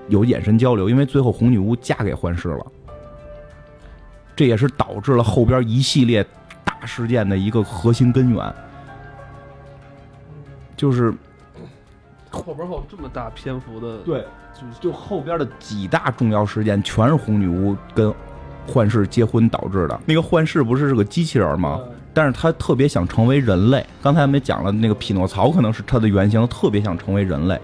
[0.08, 2.66] 有眼神交流，因为最后红女巫嫁给幻视了。
[4.36, 6.26] 这也是导致了后边一系列
[6.84, 8.54] 大事件的一个核心根源，
[10.76, 11.10] 就是
[12.28, 14.22] 后边还有这么大篇幅的，对，
[14.52, 18.12] 就就后边的几大重要事件全是红女巫跟
[18.68, 19.98] 幻视结婚导致的。
[20.04, 21.80] 那个幻视不是是个机器人吗？
[22.12, 23.86] 但是他特别想成为人类。
[24.02, 27.58] 刚才我们讲了，那个匹诺曹可能是他的原型，特别想成为人类。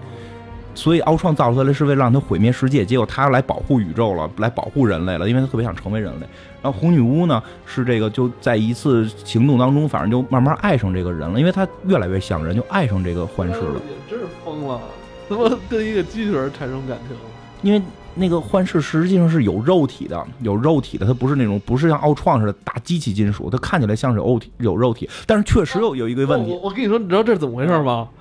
[0.73, 6.27] 所以奥创造出来是为了让他毁灭世界，结果他来保护宇宙了，来保护人类了，因为他特别想成为人类。
[6.61, 13.73] 然后红女巫呢，是这个就在一次行动当中，反正就慢慢爱上这个人了，因为他越来越像人，就爱上这个幻视了。
[13.75, 14.79] 也真是疯了，
[15.27, 17.17] 怎么跟一个机器人产生感情？
[17.63, 17.81] 因为
[18.15, 26.57] 那个幻视实际上是有肉体的，有肉体的，它不是那种不是像奥创似的大机器金属，它看起来像是有肉体有肉体，但是确实有有一个问题。
[26.63, 28.07] 我跟你说，你知道这是怎么回事吗？
[28.17, 28.20] 这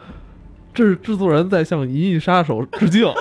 [0.74, 3.06] 是制作人在向《银翼杀手》 致敬。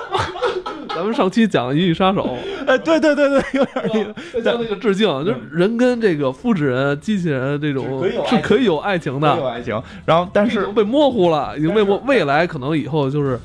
[0.90, 2.26] 咱们上期讲《银翼杀手》，
[2.68, 9.82] 哎，对对对对，有点那个，像那个致敬，就是人跟这个复制人、机器人这种是可以有爱情的，有爱情。
[10.06, 13.40] 然后，但是被模糊了，已经被模，未来可能以后就是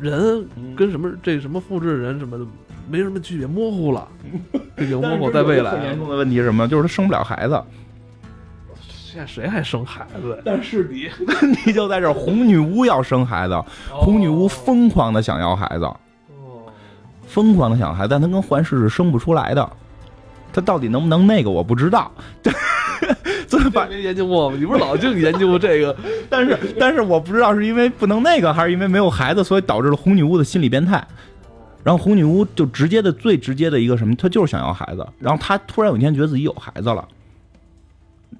[0.00, 0.44] 人
[0.74, 2.44] 跟什么这什么复制人什么的
[2.90, 4.08] 没什么区别，模糊了，
[4.76, 5.70] 这个模糊在未来。
[5.70, 6.66] 很严重的问题是什么？
[6.66, 7.62] 就是他生不了孩子。
[9.14, 10.42] 现在谁还生孩子？
[10.44, 11.08] 但是你
[11.64, 13.54] 你就在这儿，红女巫要生孩子，
[13.88, 15.88] 红女巫疯狂的想要孩子，
[17.28, 19.70] 疯狂的想要孩子，但她跟幻视是生不出来的。
[20.52, 22.10] 她到底能不能那个，我不知道。
[23.46, 25.96] 所以把研究过吗，你不是老净研究这个？
[26.28, 31.00] 但是但是我不知道是因为不能那个，还是因为没有孩子，所以导致了红女巫的心理变态。
[31.84, 35.06] 然后红女巫就直接的最直接的一个什么，她就是想要孩子。
[35.20, 37.06] 然后她突然有一天觉得自己有孩子了。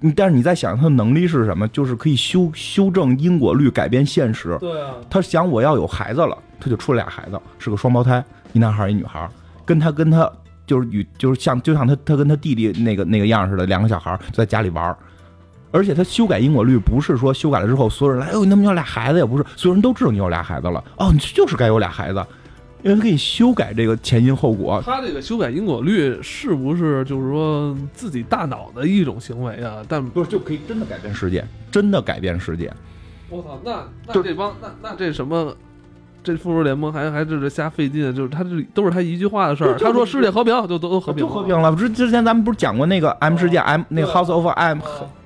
[0.04, 1.66] 你但是你在想他的能力是什么？
[1.68, 4.54] 就是可以修修正因果律，改变现实。
[4.60, 4.90] 对啊。
[5.08, 9.26] 他想我要有孩子了，他就出了俩孩子，是个双胞胎，一男孩一女孩。
[9.64, 10.30] 跟他跟他
[10.66, 14.94] 就是与就是像就像他他跟他弟弟那个那个样似的，两个小孩在家里玩。
[15.70, 19.18] 而且他修改因果律不是说修改了之后所有人来，哎呦，你怎么有俩孩子？
[19.18, 20.84] 也不是，所有人都知道你有俩孩子了。
[20.98, 22.22] 哦，你就是该有俩孩子。
[22.84, 29.82] 因为可以修改这个前因后果，他这个修改因果律是不是就是说自己大脑的一种行为啊？
[29.88, 32.70] 但不是就可以真的改变世界，真的改变世界。
[33.30, 35.56] 我操，那那这帮那那这什么？
[36.22, 39.76] 这复仇联盟还还就是瞎费劲，就是他这都是他一句话的事儿。
[39.78, 41.76] 他说世界和平就都和平，就和平了。
[41.76, 44.78] 之之前咱们不是讲过那个 M 世界 M 那个 House of M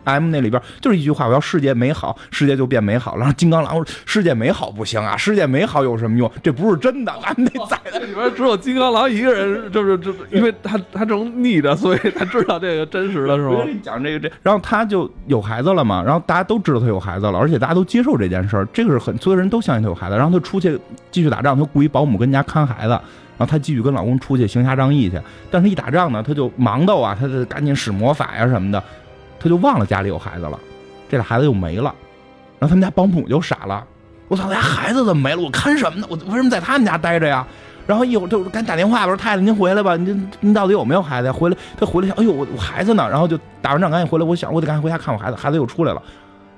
[0.09, 3.21] M 那里边就是一句话，我要世界美好，世界就变美好了。
[3.21, 6.31] 然后金刚狼说世界美好不行啊，世界美好有什么用？
[6.43, 13.57] 这不是真的，咱们得在那里边只有金刚狼一个人，就是就因为他他这种逆着，所以他知道这个真实的是吧？
[13.83, 20.79] 讲这个这，然后他就有孩子了嘛，然后大家都知道他有孩子了，而且大家都接受这件事儿，这个是很所有人都相信他有孩子，然后他出去。
[21.11, 23.01] 继续打仗，他雇一保姆跟家看孩子，然
[23.39, 25.19] 后他继续跟老公出去行侠仗义去。
[25.51, 28.83] 但是，一打仗呢，他就忙到啊，他就赶紧使魔法呀什么的，
[29.41, 30.59] 他就忘了家里有孩子了，
[31.09, 31.95] 这俩孩子又没了。
[32.59, 33.85] 然后他们家保姆就傻了，
[34.29, 35.41] 我操，我家孩子怎么没了？
[35.41, 36.07] 我看什么呢？
[36.11, 37.47] 我为什么在他们家待着呀？
[37.87, 41.33] 然后一会儿就赶紧打电话，我说太太您回来吧，您您到底有没有孩子？
[41.33, 43.09] 回来，他回来想，哎呦，我我孩子呢？
[43.09, 46.03] 然后就打完仗赶紧回来，我想我得赶紧回家看我孩子，孩子又出来了。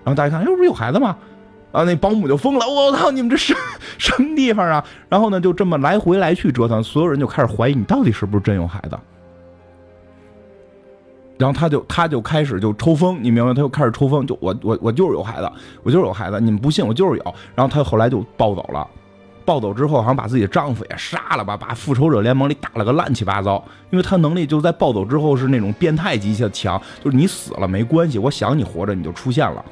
[0.02, 1.16] 然后大家看，哎呦，不是有孩子吗？
[1.72, 2.66] 啊，那保姆就疯了！
[2.66, 3.54] 我操，你们这是
[3.96, 4.84] 什么地方啊？
[5.08, 8.98] 然后呢，就这么来回来去折腾，所有人就开始怀疑你到底是不是真有孩子。
[11.40, 13.54] 然后他就他就开始就抽风，你明白？
[13.54, 15.50] 他就开始抽风，就我我我就是有孩子，
[15.82, 17.34] 我就是有孩子，你们不信我就是有。
[17.54, 18.86] 然后他后来就暴走了，
[19.46, 23.64] 暴走之后好像把自己的丈夫也杀了吧，把复仇者联盟里打了个乱七八糟。
[23.90, 29.64] 因为他能力就在暴走之后是那种变态级的强，就是你死了没关系，我想你活着你就出现了。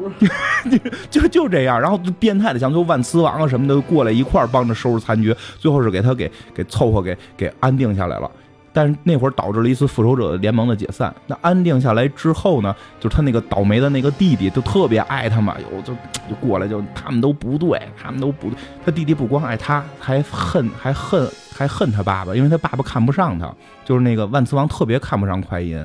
[1.10, 8.30] 就就这样，然后变态的，像最后万磁王啊什么的过来一块儿帮着收拾残局，最后是给他给给凑合给给安定下来了。
[8.72, 11.14] 但是那会儿导致了一次复仇者联盟的解散。
[11.26, 15.92] 那安定下来之后呢，就是他那个倒霉的那个弟弟就特别爱他嘛，有就
[16.28, 18.58] 就过来就他们都不对，他们都不对。
[18.84, 23.52] 他弟弟不光爱他，还恨 还恨还恨他爸爸，因为他爸爸看不上他。
[23.84, 25.84] 就是那个万磁王特别看不上快银，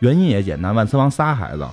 [0.00, 1.66] 原因也简单，万磁王仨孩子。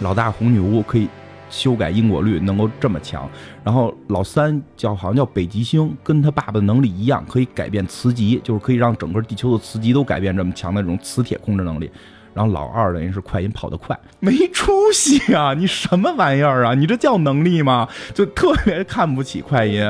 [0.00, 1.08] 老大红女巫可以
[1.54, 3.30] 修改因果律，能够这么强。
[3.62, 11.88] 然后老三叫好像叫北极星，跟他爸爸的能力一样，可以改变磁极，就是可以让整个地球的磁极都改变这么强的这种磁铁控制能力。
[12.34, 15.54] 然后老二等于是快银跑得快，没出息啊！
[15.54, 16.74] 你什么玩意儿啊？
[16.74, 17.88] 你这叫能力吗？
[18.12, 19.80] 就特别看不起快银。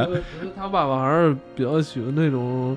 [0.55, 2.77] 他爸爸还是比较喜欢那种。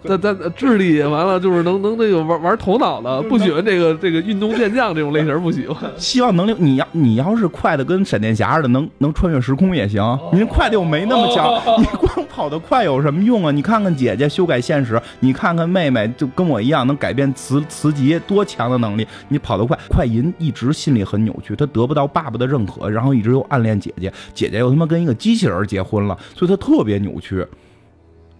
[0.06, 5.90] 但但智力完了就是能能那个玩玩头脑的，不喜欢这个这个运动健将这种类型不喜欢。
[5.96, 10.02] 希望能力，你要你要是快的跟闪电侠似的，能能穿越时空也行。
[10.32, 13.50] 您快的又没那么强，你光跑得快有什么用啊？
[13.50, 19.06] 你看看姐姐修改现实，你看看妹妹就跟我一样能改变磁磁极，多强的能力！
[19.28, 27.44] 你跑得快，快银一直心里很扭曲，他得不到爸爸的认可，然后一直又暗恋姐姐，姐姐又他妈跟一个机器人结婚了，所以他特别扭曲。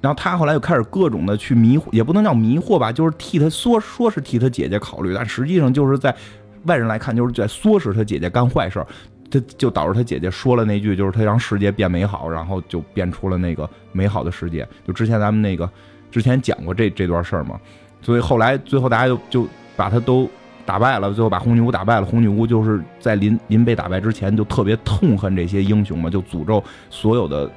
[0.00, 6.14] 然后他后来又开始各种的去迷惑，也不能叫迷惑吧，就是替他说说是替他姐姐考虑，但实际上就是在
[6.64, 8.84] 外人来看就是在唆使他姐姐干坏事，
[9.28, 14.64] 他就导致他姐姐说了那句，就是他让世界变美好，然后就变出了那个美好的世界。
[14.86, 15.68] 就之前咱们那个
[16.12, 17.58] 之前讲过这这段事儿嘛，
[18.00, 20.30] 所以后来最后大家就就把他都
[20.64, 22.06] 打败了，最后把红女巫打败了。
[22.06, 27.50] 红女巫就是在临临被打败之前就特别痛恨这些英雄嘛，就诅咒所有的。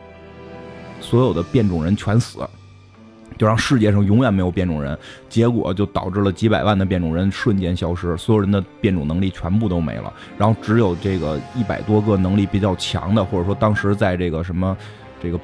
[1.01, 2.39] 所有的变种人全死，
[3.37, 4.97] 就让世界上永远没有变种人，
[5.27, 14.77] 结果就导致了几百万的变种人瞬间消失，所有人的变种能力全部都没了，然后只有这个一百多个能力比较强的，或者说当时在这个什么
[15.21, 15.39] 这个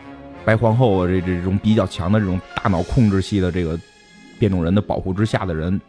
[0.45, 3.79] 白皇后啊这这种比较强的这种大脑控制系的这个
[4.37, 5.81] 变种人的保护之下的人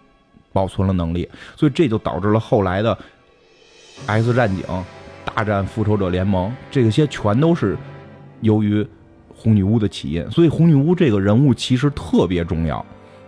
[0.53, 2.97] 保存了能力，所以这就导致了后来的
[4.07, 4.65] X 战警
[5.27, 7.77] 大战复仇者联盟，这些全都是
[8.41, 8.87] 由于。
[9.39, 12.85] 红女巫的起因，所以红女巫这个人物其实特别重要，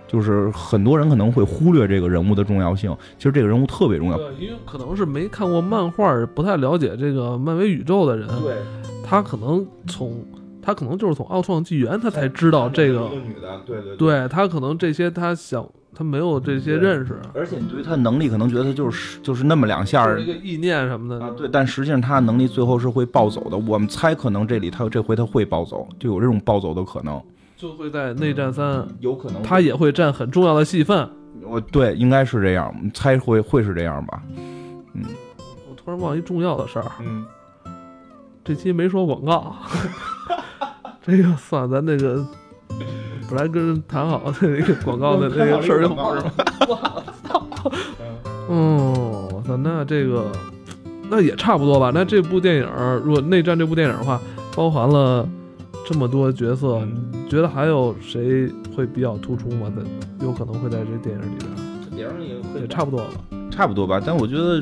[0.08, 2.94] 就是很多人可能会忽略这个人物的重要性。
[3.16, 8.56] 其实这个人物特别重要，对，因为可能是没看过漫画，不太了解这个漫威宇宙的人，对，
[9.04, 10.24] 他可能从
[10.60, 15.64] 他可能就是从奥创纪元他才知道这个女的，对对，对他可能这些他想。
[15.94, 23.58] 他没有这些认识，而且你对于他能力可能觉得他就是就是那么两下一个意念什么的啊，对，但实际上他的能力最后是会暴走的。
[23.58, 27.20] 我们猜可能这里他这回他会暴走，就有这种暴走的可能，
[27.56, 31.06] 就会在内战三有可能他也会占很重要的戏份。
[31.42, 34.22] 我对，应该是这样，猜会会是这样吧？
[34.94, 35.04] 嗯，
[35.68, 37.26] 我突然忘一重要的事儿，嗯，
[38.44, 39.54] 这期没说广告，
[41.02, 42.24] 这个算咱那个。
[43.30, 46.32] 本来跟人谈好的那个广告的那个 事儿又不是吗？
[46.68, 46.74] 我
[47.22, 47.46] 操！
[48.48, 50.26] 嗯，我操，那这个
[51.08, 51.92] 那也差不多吧。
[51.94, 52.68] 那这部电影，
[53.04, 54.20] 如果内战这部电影的话，
[54.56, 55.26] 包含了
[55.86, 56.80] 这么多角色，
[57.22, 59.72] 你觉得还有谁会比较突出吗？
[59.76, 61.96] 在有可能会在这电影里边？
[61.96, 63.10] 电影也会也差不多了，
[63.50, 64.02] 差不多吧。
[64.04, 64.60] 但我觉得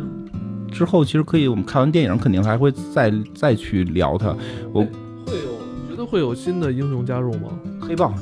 [0.70, 4.36] 之后其实可以，我们看完电影肯定还会再再去聊它。
[4.74, 4.86] 我会
[5.32, 5.52] 有，
[5.82, 7.48] 你觉得会有新的英雄加入吗？
[7.80, 8.12] 黑豹。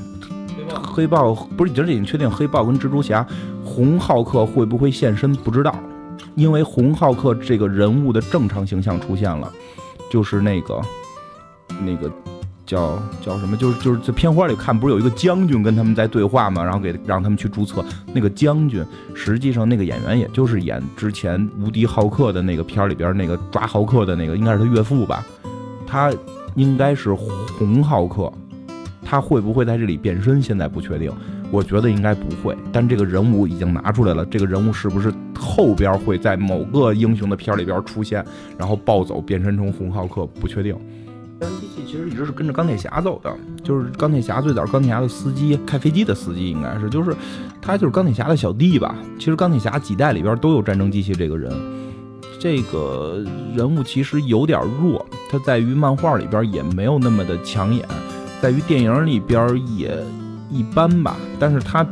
[0.75, 3.27] 黑豹不是，就是已经确定黑豹跟蜘蛛侠、
[3.65, 5.33] 红浩克会不会现身？
[5.33, 5.75] 不知道，
[6.35, 9.53] 因为红浩克这个人物的正常形象出现了，
[10.11, 10.81] 就是那个
[11.81, 12.11] 那个
[12.65, 13.57] 叫叫什么？
[13.57, 16.65] 就是就是在片花里看，不是有一个将军跟他们在对话吗？
[16.65, 25.25] 然后给让他们去注册那个将军，实际上那个演员也就是演之前无敌浩克的那个片里边那个抓浩克的那个，应该是他岳父吧？
[25.87, 26.13] 他
[26.55, 28.33] 应该是红浩克。
[29.09, 30.43] 他会不会在这里变身？
[30.43, 31.13] 现在不确定，
[31.53, 32.57] 我觉得应该不会。
[32.73, 38.25] 但这个人物已经拿出来了，这个人物是不是后边会在某个英雄的片里边出现，
[38.59, 40.27] 然后暴走变身成红浩克？
[40.27, 40.77] 不确定。
[41.39, 43.33] 战争机器其实一直是跟着钢铁侠走的，
[43.63, 47.15] 就是钢铁侠最早钢铁侠的司机，开飞机的司机应该是，就是
[47.63, 48.97] 他就是钢铁侠的小弟吧。
[49.19, 51.53] 其实钢铁侠几代里边都有战争机器这个人，
[52.41, 57.87] 这个人物其实有点弱，他在于漫画里边也没有那么的抢眼。
[58.47, 59.93] 在于电影里边也
[60.53, 61.85] 一般吧，但是他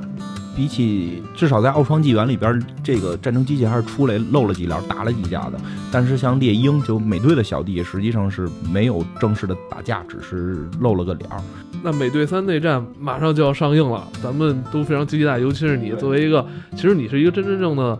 [0.55, 5.59] 比起至少在奥创纪元里边，这个战争机器还是出来露了几脸，打了几架的。
[5.91, 11.29] 但是像猎鹰就美队的小弟，实际上是没有正式的打架，只是露了个脸。
[11.83, 16.47] 那美队三内战马上就要上映了，咱们都非常期待，尤其是你作为一个，
[16.77, 17.99] 其实你是一个真真正的。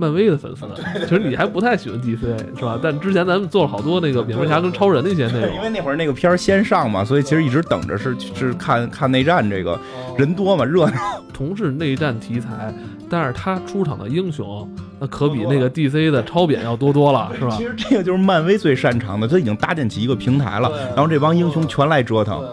[0.00, 0.64] 漫威的粉丝，
[1.06, 2.18] 其实你还不太喜欢 DC
[2.58, 2.80] 是吧？
[2.82, 9.78] 但之前咱们做了好多那个蝙蝠侠跟超人那些内容，因为那会儿那个片儿先上嘛，所以其实一直等着是是看看内战这个
[10.16, 10.92] 人多嘛热闹。
[11.40, 12.72] 同是内战题材，
[13.08, 17.56] 但是他出场的英雄那可比那个 DC 的超扁要多多了，是吧？
[17.56, 22.46] 其实这个就是漫威最擅长的，他已经搭建起一个平台了，然后这帮英雄全来折腾。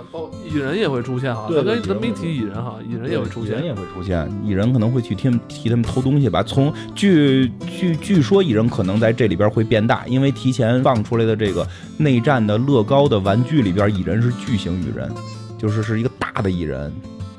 [0.49, 6.41] 蚁人也会出现哈，对，咱没提蚁人哈，蚁人也会出现，蚁人也会出现，蚁人可能会去替替他们偷东西吧。
[6.41, 7.36] 从据
[7.77, 11.67] 据据说，蚁人可能在这里边会变大，因为提前放出来的这个
[11.97, 15.11] 内战的乐高的玩具里边，蚁人是巨型蚁人，
[15.57, 16.91] 就是是一个大的蚁人。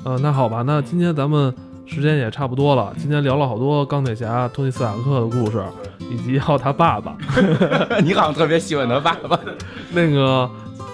[0.03, 1.53] 呃，那好吧，那今天咱们
[1.85, 2.93] 时间也差不多了。
[2.97, 5.63] 今天聊了好多钢铁侠托尼斯塔克的故事，
[6.11, 7.17] 以及还有他爸爸。
[8.03, 9.39] 你好像特别喜欢他爸爸。
[9.91, 10.49] 那个，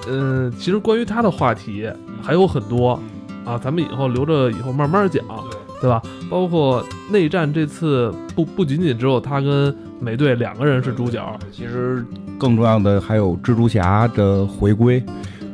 [0.07, 1.89] 嗯，其实关于他的话题
[2.21, 2.99] 还有很多
[3.43, 6.01] 啊，咱们以后留着以后慢慢讲，对吧？
[6.29, 12.05] 包括内战这次不不仅仅只有他跟美队两个人是主角，其实
[12.37, 15.03] 更重要的还有蜘蛛侠的回归。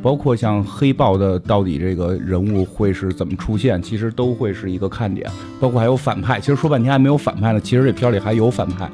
[0.04, 5.30] 包括像黑豹的到底这个人物会是怎么出现，其实都会是一个看点。
[5.60, 7.60] 包括还有反派，其实说半天还没有反派呢。
[7.60, 8.90] 其实这片里还有反派。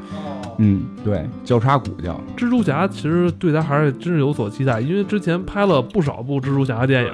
[0.58, 7.12] 嗯，对，交叉骨叫蜘蛛侠，其实对他还是真是有所期待，因为之前拍了不少部蜘蛛侠的电影，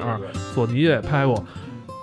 [0.55, 1.43] 索尼也拍过，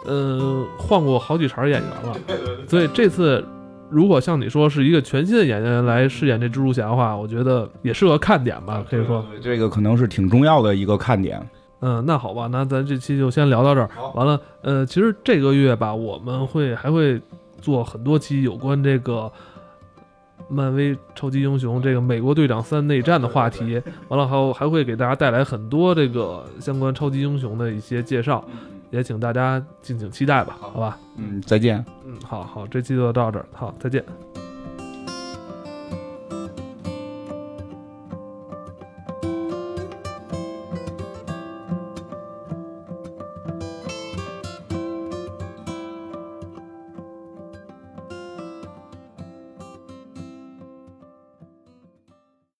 [0.06, 2.16] 呃，换过好几茬演员了。
[2.68, 3.44] 所以这次
[3.88, 11.40] 如果像你说是一个全新的演员来饰演这蜘蛛侠的话，我觉得也是个看点吧，可以说这个可能是挺重要的一个看点。
[11.82, 13.88] 嗯，那好吧，那咱这期就先聊到这儿。
[14.14, 17.20] 完了，呃，其实这个月吧，我们会还会
[17.60, 19.32] 做很多期有关这个
[20.48, 23.80] 漫威超级英雄这个美国队长三内战的话题。
[24.08, 28.44] 完了，还有还会给大家带来很多这个相关超级英雄的一些介绍，
[28.90, 30.98] 也请大家敬请期待吧，好吧？
[31.16, 31.84] 嗯，再见。
[32.04, 34.04] 嗯，好好，这期就到这儿，好，再见。